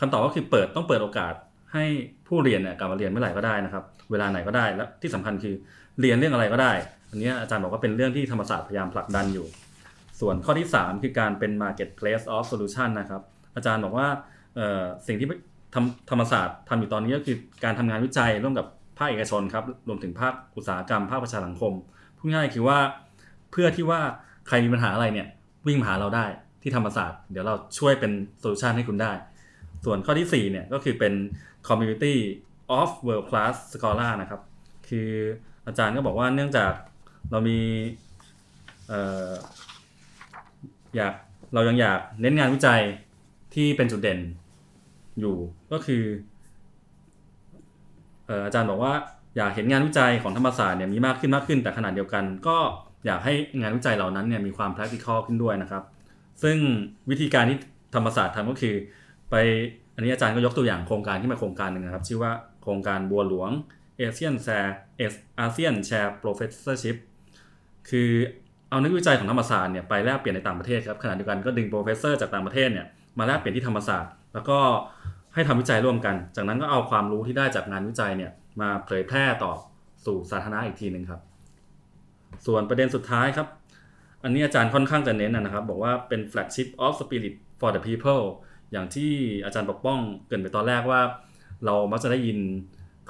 [0.00, 1.34] คำตอบก็คือเปิดต้องเปิดโอกาส
[1.74, 1.84] ให้
[2.28, 5.54] ผู้เรียนเนี่ยกลับมาเรียนเมื่อไหร่ก็ได้นะครับ เวลาไหนก็ได้และที่สำคัญคือ
[6.00, 6.72] เรียนเรื่องอะไรก็ได้
[7.10, 9.46] อันนี้อาจารย์บอกว่าเป็นเรื่องที่ธรรมศาสตร์พยายามผลักดันอยู่
[10.20, 13.22] ส่วนข้อที่ 3 คือการเป็น marketplace of solution นะครับ
[13.56, 14.08] อาจารย์บอกว่า
[15.06, 15.28] สิ่งที่
[15.74, 18.66] ธรรมศาสตร์ทำอยู่ตอนนี้ก็คือการทำงานวิจัยร่วมกับ
[18.98, 21.72] ภาคเอกชนครับรวมถึงภาคอุตสาหกรรมภาคประชาสังคม
[22.18, 22.78] พูดง่ายคือว่า
[23.50, 24.00] เพื่อที่ว่า
[24.48, 25.26] ใครมีปัญหาอะไรเนี่ย
[25.66, 26.26] วิ่งมาหาเราได้
[26.62, 29.12] ที่ธรรมศาสตร์ เดี๋ยวเราช่วยเป็นโซลูชันให้คุณได้
[29.84, 31.12] ส่วนข้อที่4เนี่ยก็คือเป็น
[31.68, 32.16] community
[32.78, 34.40] of world class scholar นะครับ
[34.88, 35.10] คือ
[35.66, 36.72] อาจารย์ก็บอกว่าเนื่องจาก
[37.30, 37.58] เรามี
[40.96, 41.14] อยาก
[41.54, 42.80] เรายังอยากเน้นงานวิจัย
[43.54, 44.18] ที่เป็นจุดเด่น
[45.20, 45.36] อยู่
[45.72, 46.04] ก็คือ
[48.26, 48.92] เอ่ออาจารย์บอกว่า
[49.36, 52.56] อยากเห็นงานวิจัยของธรรมศาสตร์เนี่ยมีมากขึ้นมากขึ้นแต่ขนาดเดียวกัน ก็
[53.06, 55.82] อยากให้งานวิจัยเหล่านั้นเนี่ยมีความ practical ขึ้นด้วยนะครับ
[56.42, 56.56] ซึ่ง
[57.10, 57.58] วิธีการที่
[57.94, 58.74] ธรรมศาสตร์ทำก็คือ
[59.30, 59.34] ไป
[59.94, 62.32] อันนี้อาจารย์ก็ยกตัวอย่างโครงการที่มาโครงการหนึ่งนะครับ ชื่อว่า
[62.62, 63.50] โครงการบัวหลวง
[64.00, 64.70] ASEAN Share
[65.44, 66.96] ASEAN Share Professorship
[67.88, 68.10] คือ
[68.70, 72.86] เอานักวิจัยของธรรมศาสตร์เนี่ยไปแลกเปลี่ยนในต่างประเทศครับขณะเดียวกันก็ดึง professor จากต่างประเทศเนี่ย
[73.18, 74.58] มาแลกเปลี่ยนที่ธรรมศาสตร์ แล้วก็
[75.34, 78.30] ให้ทำวิจัยร่วมกัน จากนั้นก็เอาความรู้ที่ได้จากงานวิจัยเนี่ย
[78.60, 79.52] มาเผยแพร่ต่อ
[80.06, 81.20] สู่สาธารณะอีกทีหนึ่งครับ
[82.46, 83.48] ส่วนประเด็นสุดท้ายครับ
[84.22, 88.22] อันนี้อาจารย์ค่อนข้างจะเน้นนะครับ บอกว่าเป็น flagship of spirit for the people
[88.72, 89.10] อย่างที่
[89.44, 89.98] อาจารย์ปกป้อง
[90.28, 91.00] เกริ่นไปตอนแรกว่า
[91.64, 92.38] เรามักจะได้ยิน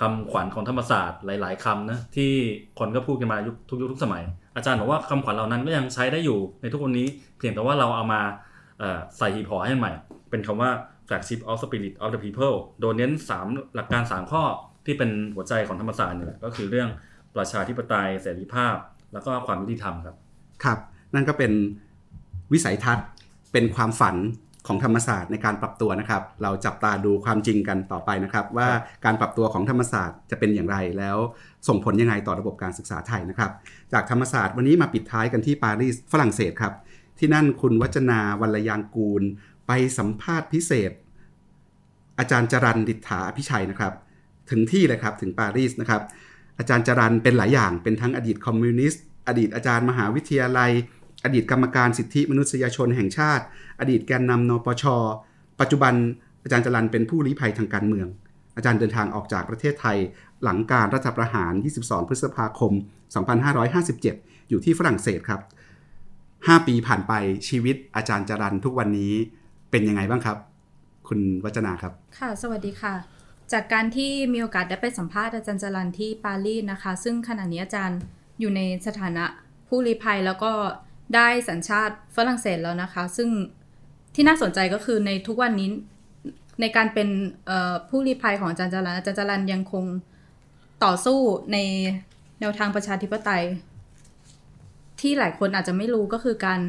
[0.01, 2.33] คำขวัญของธรรมศาสตร์หลาย ๆคำนะที่
[2.79, 4.23] คนก็พูดกันมายุคทุกยุคทุกสมัย
[4.57, 7.07] อาจารย์บอกว่าคำขวัญเหล่านั้นก็ยังใช้ได้อยู่ในทุกวันนี้
[7.39, 8.21] เพียงแต่ว่าเราเอามา
[9.19, 9.93] ใส่หีบห่อให้ใหม่
[10.31, 10.71] เป็นคำว่า
[11.09, 14.43] flagship of spirit of the people โดยเน้น 3 หลักการ 3 ข้อ
[14.87, 16.89] ที่เป็นหัวใจของธรรมศาสตร์นี่แหละก็คือเรื่อง
[17.37, 18.77] ประชาธิปไตยเสรีภาพ
[19.13, 20.17] แล้วก็ความยุติธรรมครับ
[20.65, 20.79] ครับ
[21.15, 21.53] นั่นก็เป็น
[22.53, 23.07] วิสัยทัศน์
[23.53, 24.17] เป็นความฝัน
[24.67, 28.69] ของธรรมศาสตร์ในการปรับตัวนะครับ เราจับตาดูความจริงกันต่อไปนะครับ ว่า
[29.05, 31.17] การปรับตัวของธรรมศาสตร์จะเป็นอย่างไรแล้ว
[31.69, 33.51] ส่งผลยังไงต่อระบบการศึกษาไทยนะครับ
[33.93, 36.75] จากธรรมศาสตร์วันนี้มาปิดท้ายกันที่ปารีสฝรั่งเศสครับ
[37.19, 39.23] ที่นั่นคุณวัจนาวัลยางกูล
[39.67, 40.93] ไปสัมภาษณ์พิเศษ
[42.19, 43.93] อาจารย์จรันดิษฐาอภิชัยนะครับ
[44.51, 46.03] ถึงที่เลยครับถึงปารีสนะครับ
[46.59, 50.71] อาจารย์จรันเป็นหลายอย่างเป็นทั้งอดีตคอมมิวนิสต์อดีตอาจารย์มหาวิทยาลัย
[51.25, 53.45] อดีตกรรมการสิทธิมนุษยชนแห่งชาติ
[53.81, 54.85] อดีตแกนนำนปช
[55.61, 55.95] ปัจจุบัน
[56.43, 58.09] อาจารย์จรันเป็นผู้ลี้ภัยทางการเมือง
[58.57, 59.99] อาจารย์เดินทางออกจากประเทศไทย
[60.43, 61.53] หลังการรัฐประหาร
[61.83, 62.73] 22 พฤษภาคม
[63.81, 65.41] 2557 อยู่ที่ฝรั่งเศสครับ
[66.09, 67.13] 5 ปีผ่านไป
[67.49, 69.13] ชีวิตอาจารย์จรันทุกวันนี้
[69.71, 70.37] เป็นยังไงบ้างครับ
[71.09, 72.95] คุณวัจนาครับ ค่ะ สวัสดีค่ะ
[73.53, 77.99] จากการที่มีโอกาสได้ไปสัมภาษณ์อาจารย์จรันที่ปารีสนะคะ ซึ่งขณะนี้อาจารย์
[78.41, 79.25] อยู่ในสถานะ
[79.69, 80.53] ผู้ลี้ภัยแล้วก็
[81.15, 83.29] ได้สัญชาติฝรั่งเศสแล้วนะคะ ซึ่ง
[84.15, 85.69] ที่น่าสนใจก็คือในทุกวันนี้
[86.61, 87.09] ในการเป็น
[87.89, 89.85] ผู้ลี้ภัยของอาจารย์จรันอาจารย์จรันยังคง
[90.85, 91.19] ต่อสู้
[91.53, 91.59] ใน
[92.41, 93.45] แนวทางประชาธิปไตย
[95.01, 96.61] ที่หลายคนอาจจะไม่รู้ก็คือการ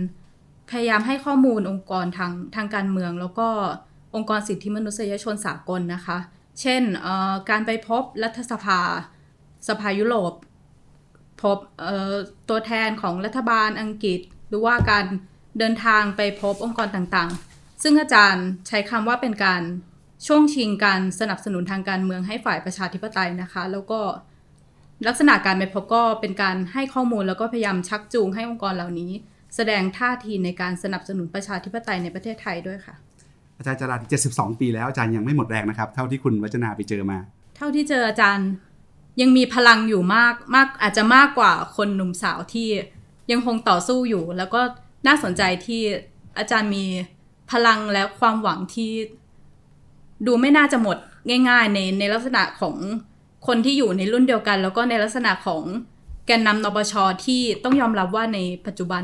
[0.71, 3.47] พยายามให้ข้อมูลองค์กรทางทางการเมือง แล้วก็
[4.15, 6.17] องค์กรสิทธิมนุษยชนสากลนะคะ
[6.61, 6.81] เช่น
[7.49, 8.79] การไปพบรัฐสภา
[9.67, 10.33] สภายุโรป
[11.43, 12.13] พบเอ่อ
[12.49, 14.19] ตัวแทนของรัฐบาลอังกฤษ
[14.49, 15.05] หรือว่าการ
[15.59, 19.61] เดินทางไปพบองค์กรต่างๆ ซึ่งอาจารย์ใช้คำว่าเป็นการ
[20.27, 23.99] ช่วงชิงการสนับสนุนทางการเมืองให้ฝ่ายประชาธิปไตยนะคะ แล้วก็
[25.07, 29.11] ลักษณะการไปพบก็เป็นการให้ข้อมูลแล้วก็พยายามชักจูงให้องค์กรเหล่านี้
[29.55, 32.95] แสดงท่าทีในการสนับสนุนประชาธิปไตยในประเทศไทยด้วยค่ะ
[33.57, 37.17] อาจารย์จรัน72 ปีแล้วอาจารย์ยังไม่หมดแรงนะครับ เท่าที่คุณวัจนาไปเจอมา
[37.57, 38.49] เท่าที่เจออาจารย์
[39.21, 42.69] ยังมีพลังอยู่มากมากอาจจะมากกว่าคนหนุ่มสาวที่
[43.31, 44.61] ยังคงต่อสู้อยู่ แล้วก็
[45.07, 45.81] น่าสนใจที่
[46.37, 46.85] อาจารย์มี
[47.51, 48.91] พลังและความหวังที่
[50.25, 50.97] ดูไม่น่าจะหมด
[51.49, 52.75] ง่าย ๆ ในในลักษณะของ
[53.47, 55.63] คนที่อยู่ในรุ่นเดียวกัน แล้วก็ในลักษณะของ
[56.25, 56.93] แกนนำนปช
[57.25, 59.03] ที่ต้องยอมรับว่าในปัจจุบัน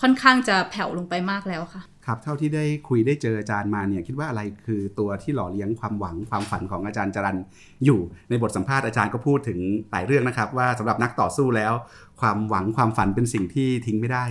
[0.00, 7.38] ค่อนข้างจะแผ่วลงไปมากแล้วค่ะ ครับเท่าที่ได้คุยได้เจออาจารย์มาเนี่ยคิดว่าอะไรคือตัวที่หล่อเลี้ยงความหวังความฝันของอาจารย์จรัน
[7.84, 9.58] อยู่ในบทสัมภาษณ์อาจารย์ก็พูดถึง
[9.90, 11.72] หลายเรื่องนะครับ ว่าสำหรับนักต่อสู้แล้ว
[12.20, 14.24] ความหวังความฝันเป็นสิ่งที่ทิ้งไม่ได้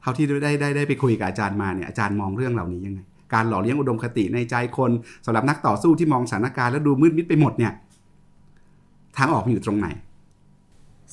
[0.00, 3.00] เท่าที่ได้ได้ได้ไปคุยกับอาจารย์มาเนี่ยอาจารย์มองเรื่องเหล่านี้ยังไง
[3.34, 4.90] การหล่อเลี้ยงอุดมคติในใจคน
[5.26, 7.72] สำหรับนักต่อสู้ที่มองสถานการณ์แล้วดูมืดมิดไปหมดเนี่ย
[9.16, 9.88] ทางออกมันอยู่ตรงไหน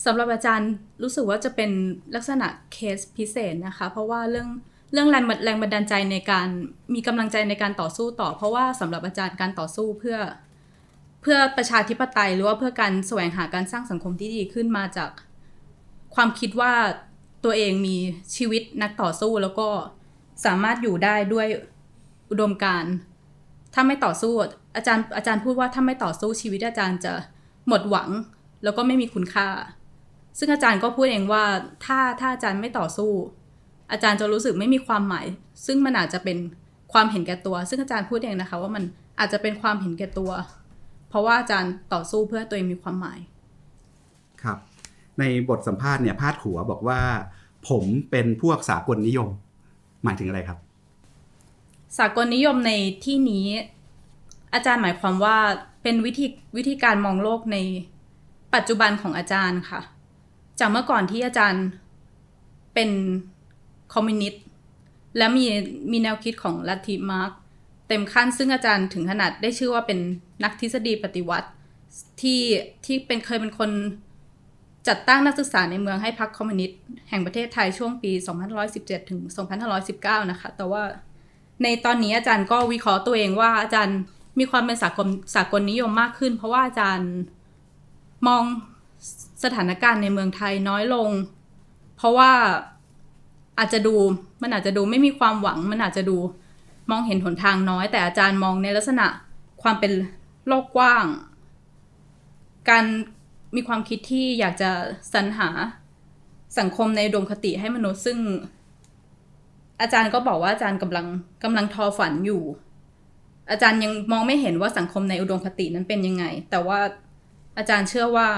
[0.06, 0.72] สำหรับอาจารย์
[1.04, 1.72] รู้สึกว่าจะเป็น
[2.16, 4.50] ลักษณะเคสพิเศษนะคะ เพราะว่าเรื่อง
[4.92, 6.48] เรื่องแรงแรงบันดาลใจในการ
[6.94, 10.18] มีกำลังใจในการต่อสู้ต่อ เพราะว่าสำหรับอาจารย์การต่อสู้เพื่อ
[11.22, 15.12] เพื่อประชาธิปไตยหรือว่าเพื่อการแสวงหาการสร้างสังคมที่ดีขึ้นมาจาก
[16.16, 16.74] ความคิดว่า
[17.44, 17.98] ตัวเองมี
[18.36, 19.68] ชีวิตนักต่อสู้แล้วก็
[20.46, 21.48] สามารถอยู่ได้ด้วย
[22.30, 22.84] อุดมการ
[23.74, 24.34] ถ้าไม่ต่อสู้
[24.76, 27.14] อาจารย์อาจารย์พูดว่าถ้าไม่ต่อสู้ชีวิตอาจารย์จะ
[27.68, 28.10] หมดหวัง
[28.64, 29.50] แล้วก็ไม่มีคุณค่า
[30.38, 31.44] ซึ่งอาจารย์ก็พูดเองว่า
[31.86, 33.12] ถ้าถ้าอาจารย์ไม่ต่อสู้
[33.92, 35.26] อาจารย์จะรู้สึกไม่มีความหมาย
[35.66, 36.38] ซึ่งมันอาจจะเป็น
[36.94, 38.84] ความเห็นแก่ตัว ซึ่งอาจารย์พูดเองนะคะ ว่ามัน
[39.20, 40.32] อาจจะเป็นความเห็นแก่ตัว
[41.10, 43.20] เพราะว่าอาจารย์ต่อสู้เพื่อตัวเองมีความหมาย
[44.44, 44.58] ครับ
[45.20, 47.00] ในบทสัมภาษณ์เนี่ยพาดหัวบอกว่า
[47.70, 49.30] ผมเป็นพวกสากลนิยม
[50.04, 50.58] หมายถึงอะไรครับ
[51.98, 52.72] สากลนิยมใน
[53.06, 53.48] ที่นี้
[54.54, 55.38] อาจารย์หมายความว่า
[55.84, 56.28] เป็นวิธี
[56.58, 57.58] วิธีการมองโลกใน
[58.56, 59.82] ปัจจุบันของอาจารย์ค่ะ
[60.60, 61.66] จากเมื่อก่อนที่อาจารย์
[62.74, 62.89] เป็น
[63.94, 64.44] คอมมิวนิสต์
[65.18, 65.46] และมี
[65.92, 67.32] มีแนวคิดของลัทธิมาร์กซ์
[67.88, 70.00] เต็มขั้นซึ่งอาจารย์ถึงขนาดได้ชื่อว่าเป็น
[70.44, 71.50] นักทฤษฎีปฏิวัติ
[72.22, 72.42] ที่
[72.86, 73.72] ที่เป็นเคยเป็นคน
[74.88, 76.80] จัดตั้งนักศึกษาในเมืองให้พรรคคอมมิวนิสต์
[77.10, 78.12] แห่งประเทศไทยช่วงปี
[78.62, 79.22] 2517 ถึง
[79.76, 80.84] 2519 นะคะ แต่ว่า
[81.64, 83.98] ในตอนนี้อาจารย์ก็วิเคราะห์ตัวเองว่าอาจารย์
[84.39, 87.12] มีความเป็นสากลสากลนิยมมากขึ้น เพราะว่าอาจารย์
[88.28, 88.44] มอง
[89.44, 91.10] สถานการณ์ในเมืองไทยน้อยลง
[91.98, 92.32] เพราะว่า
[93.60, 93.95] อาจจะดู
[94.41, 96.18] มันอาจจะดูไม่มีความหวัง มันอาจจะดู
[96.91, 99.06] มองเห็นหนทางน้อย แต่อาจารย์มองในลักษณะ
[99.62, 99.91] ความเป็น
[100.47, 101.06] โลกกว้าง
[102.70, 102.86] การ
[103.56, 104.70] มีความคิดที่อยากจะ
[105.14, 105.49] สรรหา
[106.60, 108.18] สังคมในอุดมคติให้มนุษย์ซึ่ง
[109.82, 111.06] อาจารย์ก็บอกว่าอาจารย์กำลัง
[111.43, 112.41] กำลังทอฝันอยู่
[113.52, 116.80] อาจารย์ยังมองไม่เห็นว่าสังคมในอุดมคตินั้นเป็นยังไง แต่ว่า
[117.58, 118.30] อาจารย์เชื่อว่า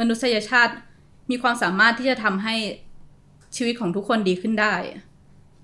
[0.00, 0.74] มนุษยชาติ
[1.30, 2.56] มีความสามารถที่จะทำให้
[3.56, 4.74] ชีวิตของทุกคนดีขึ้นได้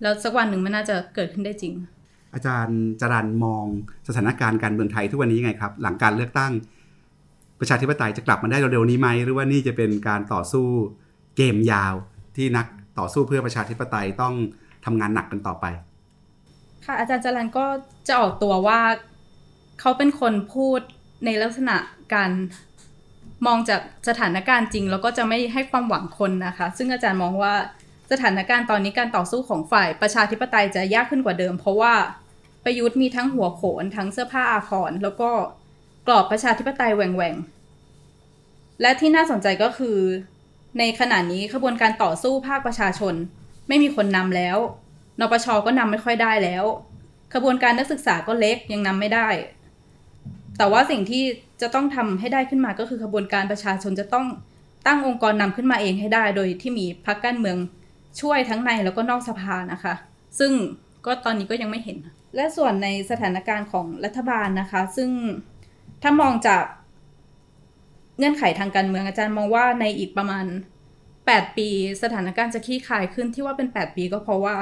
[0.02, 1.74] แล้วสักวันหนึ่งมันน่าจะเกิดขึ้นได้จริง
[2.34, 3.64] อาจารย์จรันมอง
[4.08, 6.52] สถานการณ์การเมืองไทยทุกวันนี้ยังไงครับ หลังการเลือกตั้ง
[7.60, 10.66] ประชาธิปไตยจะกลับมาได้เร็วๆนี้ไหมหรือว่านี่จะเป็นการต่อสู้
[11.36, 11.94] เกมยาว
[12.36, 12.66] ที่นัก
[12.98, 14.34] ต่อสู้เพื่อประชาธิปไตยต้อง
[14.84, 15.66] ทำงานหนักกันต่อไป
[16.84, 17.66] ค่ะอาจารย์จรันก็
[18.08, 18.80] จะออกตัวว่า
[19.80, 20.80] เขาเป็นคนพูด
[21.24, 21.76] ในลักษณะ
[22.14, 22.30] การ
[23.46, 27.54] มองจากสถานการณ์จริง แล้วก็จะไม่ให้ความหวังคนนะคะ ซึ่งอาจารย์มองว่า
[28.10, 31.94] สถานการณ์ตอนนี้การต่อสู้ของฝ่ายประชาธิปไตยจะยากขึ้นกว่าเดิม เพราะว่า
[32.64, 35.30] ประยุทธ์มีทั้งหัวโขนทั้งเสื้อผ้าอาภรณ์แล้วก็
[36.06, 39.98] กรอบประชาธิปไตยแหว่งแหวงๆ และที่น่าสนใจก็คือ
[40.78, 43.14] ในขณะนี้ขบวนการต่อสู้ภาคประชาชน
[43.68, 44.58] ไม่มีคนนำแล้ว
[45.20, 46.64] นปชก็นำไม่ค่อยได้แล้ว
[47.34, 49.28] ขบวนการนักศึกษาก็เล็กยังนำไม่ได้
[50.58, 51.24] แต่ว่าสิ่งที่
[51.60, 54.26] จะต้องทำให้ได้ขึ้นมาก็คือขบวนการประชาชนจะต้อง
[54.86, 57.56] ตั้งองค์กรนำขึ้นมาเองให้ได้ โดยที่มีพรรคการเมือง
[58.20, 59.94] ช่วยทั้งในแล้วก็นอกสภานะคะ
[60.38, 60.52] ซึ่ง
[61.06, 61.98] ก็ตอนนี้ก็ยังไม่เห็น
[62.34, 65.10] และส่วนในสถานการณ์ของรัฐบาลนะคะ ซึ่ง
[66.02, 66.64] ถ้ามองจาก
[68.18, 70.46] เงื่อนไขทางการเมืองอาจารย์มองว่าในอีกประมาณ
[71.00, 71.68] 8 ปี
[72.02, 74.56] สถานการณ์จะคลี่คลายขึ้นที่ว่าเป็น 8 ปีก็เพราะว่า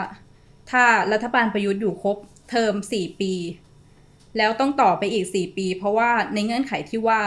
[0.71, 2.17] ถ้ารัฐบาลประยุทธ์อยู่ครบ
[2.51, 3.33] เทอม 4 ปี
[4.37, 7.21] แล้วต้องต่อไปอีก 4 ปี เพราะว่าในเงื่อนไขที่ว่า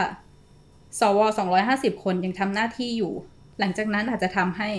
[1.00, 1.20] สว
[1.60, 3.12] 250 คนยังทำหน้าที่อยู่
[3.58, 4.70] หลังจากนั้นอาจจะทำให้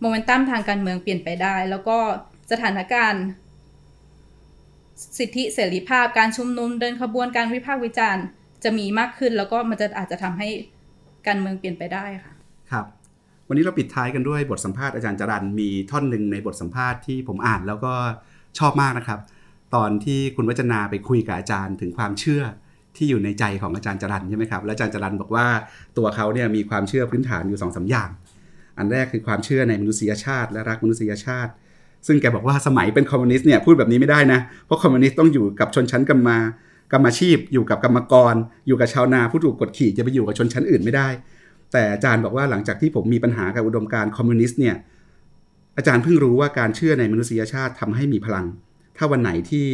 [0.00, 1.98] โมเมนตัมทางการเมืองเปลี่ยนไปได้ แล้วก็
[2.52, 3.24] สถานการณ์
[5.18, 8.24] สิทธิเสรีภาพการชุมนุมเดินขบวนการวิพากษ์วิจารณ์
[8.64, 10.48] จะมีมากขึ้น แล้วก็มันจะอาจจะทำให้
[11.26, 12.32] การเมืองเปลี่ยนไปได้ค่ะ
[12.72, 12.86] ครับ
[13.48, 17.94] วันนี้เราปิดท้ายกันด้วยบทสัมภาษณ์อาจารย์จรันมีท่อนหนึ่งในบทสัมภาษณ์ที่ผมอ่านแล้วก็
[18.58, 19.20] ชอบมากนะครับ
[19.74, 22.42] ตอนที่คุณวัจนาไปคุยกับอาจารย์ถึงความเชื่อ
[22.96, 25.46] ที่อยู่ในใจของอาจารย์จรันใช่ไหมครับ และอาจารย์จรันบอกว่า
[25.98, 28.08] ตัวเขาเนี่ยมีความเชื่อพื้นฐานอยู่สองสาอย่าง
[28.78, 31.52] อันแรกคือความเชื่อในมนุษยชาติ และรักมนุษยชาติ
[32.06, 36.38] ซึ่งแกบอกว่าสมัยเป็นคอมมิวนิสต์เนี่ยพูดแบบนี้ไม่ได้นะ เพราะคอมมิวนิสต์ต้องอยู่กับชนชั้นกรรมา
[36.92, 38.34] กรรมอาชีพ อยู่กับกรรมกร
[38.66, 41.08] อยู่กับชาวนาผู้ถูกกดขี่จะไปอยู่กับชนชั้นอื่นไม่ได้
[41.72, 44.76] แต่อาจารย์บอกว่าหลังจากที่ผมมีปัญหากับอุดมการณ์คอมมิวนิสต์เนี่ย
[45.76, 48.46] อาจารย์เพิ่งรู้ว่าการเชื่อในมนุษยชาติทำให้มีพลัง
[48.96, 49.66] ถ้าวันไหนที่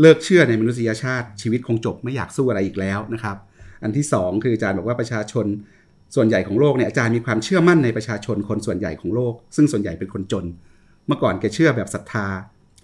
[0.00, 3.36] เลิกเชื่อในมนุษยชาติชีวิตคงจบไม่อยากสู้อะไรอีกแล้วนะครับ
[3.82, 5.46] อันที่สองคืออาจารย์บอกว่าประชาชน
[6.14, 10.44] ส่วนใหญ่ของโลกเนี่ยอาจารย์มีความเชื่อมั่นในประชาชนคนส่วนใหญ่ของโลก ซึ่งส่วนใหญ่เป็นคนจน
[11.06, 12.26] เมื่อก่อนแกเชื่อแบบศรัทธา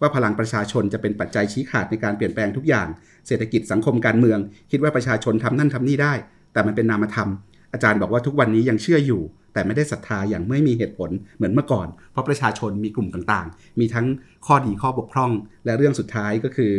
[0.01, 2.89] ว่าพลังประชาชนจะเป็นปัจจัยชี้ขาดในการเปลี่ยนแปลงทุกอย่าง
[3.27, 4.39] เศรษฐกิจสังคมการเมือง
[4.71, 6.13] คิดว่าประชาชนทำนั่นทำนี่ได้
[6.53, 7.29] แต่มันเป็นนามธรรม
[7.73, 14.07] อาจารย์บอกว่าทุกวันนี้ยังเชื่ออยู่ แต่ไม่ได้ศรัทธาอย่างไม่มีเหตุผลเหมือนเมื่อก่อน เพราะประชาชนมีกลุ่มต่างๆ มีทั้ง
[14.47, 15.33] ข้อดีข้อบกพร่อง
[15.65, 16.73] และเรื่องสุดท้ายก็คือ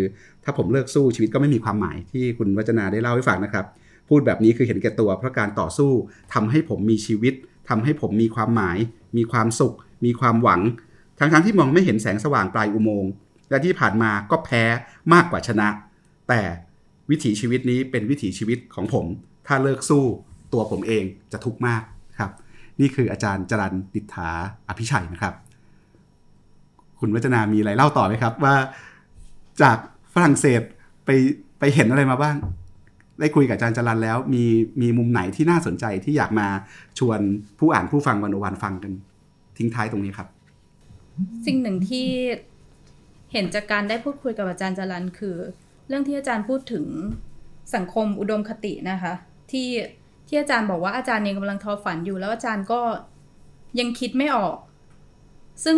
[0.43, 3.65] ถ้าผมเลิกสู้ชีวิตก็ไม่มีความหมายที่คุณวัจนาได้เล่าให้ฟังนะครับ
[4.10, 5.91] พูดแบบนี้คือเห็นแก่ตัว เพราะการต่อสู้
[6.34, 7.34] ทำให้ผมมีชีวิต
[7.70, 8.78] ทำให้ผมมีความหมาย
[9.18, 9.76] มีความสุข
[10.06, 10.62] มีความหวัง
[11.20, 13.12] ทั้งๆที่มองไม่เห็นแสงสว่างปลายอุโมงค์
[13.49, 14.64] และที่ผ่านมาก็แพ้
[15.14, 15.68] มากกว่าชนะ
[16.30, 16.41] แต่
[17.10, 19.06] วิถีชีวิตนี้เป็นวิถีชีวิตของผม
[19.47, 20.04] ถ้าเลิกสู้
[20.54, 21.82] ตัวผมเองจะทุกข์มาก
[22.20, 22.32] ครับ
[22.80, 24.30] นี่คืออาจารย์จรันดิษฐา
[24.68, 25.34] อภิชัยนะครับ
[26.99, 28.56] คุณวัจนามีอะไรเล่าต่อไหมครับว่า
[29.62, 29.78] จาก
[30.14, 30.62] ฝรั่งเศส
[31.06, 31.10] ไป
[31.60, 32.36] ไปเห็นอะไรมาบ้าง
[33.20, 34.43] ได้คุยกับอาจารย์จรันแล้วมี
[34.82, 36.47] มีมุมไหนที่น่าสนใจที่อยากมา
[36.99, 37.20] ชวน
[37.59, 38.91] ผู้อ่านผู้ฟังวันโอวันฟังกัน
[39.57, 40.28] ทิ้งท้ายตรงนี้ครับ
[41.45, 42.07] สิ่งหนึ่งที่
[43.32, 45.36] เห็นจากการได้พูดคุยกับอาจารย์จรันคือ
[45.88, 46.86] เรื่องที่อาจารย์พูดถึง
[47.76, 49.14] สังคมอุดมคตินะคะ
[49.51, 49.70] ที่
[50.28, 52.82] ที่อาจารย์บอกว่าอาจารย์ยังกำลังทอฝันอยู่ แล้วอาจารย์ก็
[53.80, 54.55] ยังคิดไม่ออก
[55.66, 55.78] ซึ่ง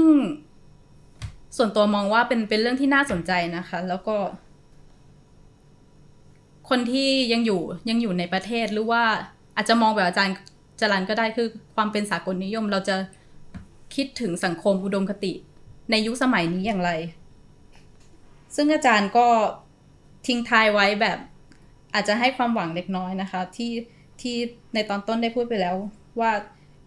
[1.57, 4.15] ส่วนตัวมองว่าเป็นเป็นเรื่องที่น่าสนใจนะคะ แล้วก็
[6.69, 9.03] คนที่ยังอยู่ยังอยู่ในประเทศหรือว่า
[9.55, 10.35] อาจจะมองแบบอาจารย์
[10.79, 12.95] จรันก็ได้คือความเป็นสากลนิยม เราจะ
[13.95, 15.33] คิดถึงสังคมอุดมคติ
[15.91, 16.91] ในยุคสมัยนี้อย่างไร
[18.55, 19.27] ซึ่งอาจารย์ก็
[20.27, 21.17] ทิ้งท้ายไว้แบบ
[21.93, 23.71] อาจจะให้ความหวังเล็กน้อยนะคะ ที่
[24.21, 24.35] ที่
[24.73, 25.75] ในตอนต้นได้พูดไปแล้ว
[26.19, 26.31] ว่า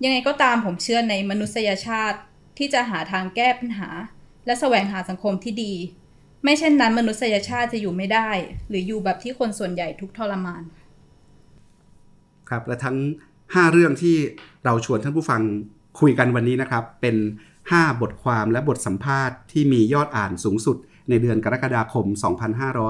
[0.04, 2.18] ยังไงก็ตามผมเชื่อในมนุษยชาติ
[2.58, 3.88] ที่จะหาทางแก้ปัญหา
[4.46, 5.72] และแสวงหาสังคมที่ดี
[6.44, 8.30] ไม่เช่นนั้นมนุษยชาติจะอยู่ไม่ได้
[8.68, 10.62] หรืออยู่แบบที่คนส่วนใหญ่ทุกทรมาน
[12.48, 12.96] ครับและทั้ง
[13.36, 14.16] 5 เรื่องที่
[14.64, 15.42] เราชวนท่านผู้ฟัง
[16.00, 17.16] คุยกันวันนี้นะครับ เป็น
[17.62, 20.76] 5 บทความและบทสัมภาษณ์ที่มียอดอ่านสูงสุด
[21.10, 22.06] ในเดือนกรกฎาคม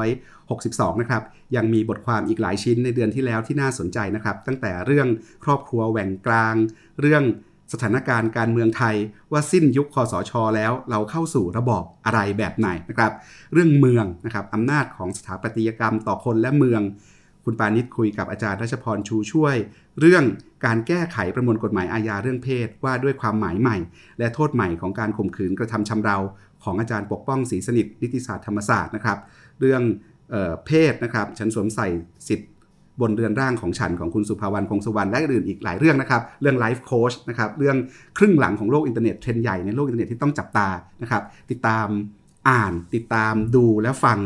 [0.09, 1.23] 2562 นะครับ
[1.57, 5.09] ยังมีบทความอีกหลายชิ้นในเดือนที่แล้วที่น่าสนใจนะครับ ตั้งแต่เรื่อง
[5.45, 6.55] ครอบครัวแหว่งกลาง
[7.01, 7.25] เรื่อง
[7.73, 8.95] สถานการณ์การเมืองไทย
[9.33, 13.13] ว่าสิ้นยุคคอสชแล้วเราเข้าสู่ระบอบอะไรแบบไหนนะครับ
[13.53, 16.83] เรื่องเมืองนะครับอำนาจของสถาปัตยกรรมต่อคนและเมือง
[17.45, 19.57] คุณปานิชคุยกับอาจารย์รัชพรชูช่วย
[20.01, 20.25] เรื่อง
[20.67, 23.77] การแก้ไขประมวลกฎหมายอาญาเรื่องเพศว่าด้วยความหมายใหม่
[24.19, 26.19] และโทษใหม่ของการข่มขืนกระทำชำเรา
[26.65, 29.19] ของอาจารย์ปกป้องศรีสนิทนิติศาสตร์ธรรมศาสตร์นะครับ
[29.61, 29.83] เรื่อง
[30.31, 31.89] เออเพศนะครับฉันสวมใส่
[32.29, 32.47] สิทธิ
[33.01, 37.77] บนเรือนร่างของฉันของคุณสุภาวรรณพงสุวรรณและอื่นอีกหลายเรื่องนะครับ เรื่อง life coach นะครับเรื่อง
[38.19, 40.69] ครึ่งหลังของโลกอินเทอร์เน็ตเทรนใหญ่ในโลกอินเทอร์เน็ตที่ต้องจับตา
[41.03, 41.87] นะครับติดตาม
[42.49, 44.19] อ่านติดตามดูและฟัง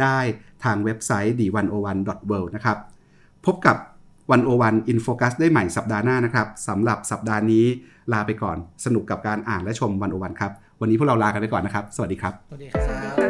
[0.00, 0.18] ได้
[0.64, 2.76] ทางเว็บไซต์ the 1 0 1 world นะครับ
[3.46, 3.76] พบกับ
[4.30, 7.64] One O One in Focus ได้ใหม่สัปดาห์หน้านะครับสำหรับสัปดาห์นี้
[8.12, 12.82] ลาไปก่อนสนุกกับการอ่านและชม One O One ครับ วันนี้พวกเราลากันไปก่อนนะครับ สวัสดีครับ สวัสดีครั
[13.24, 13.25] บ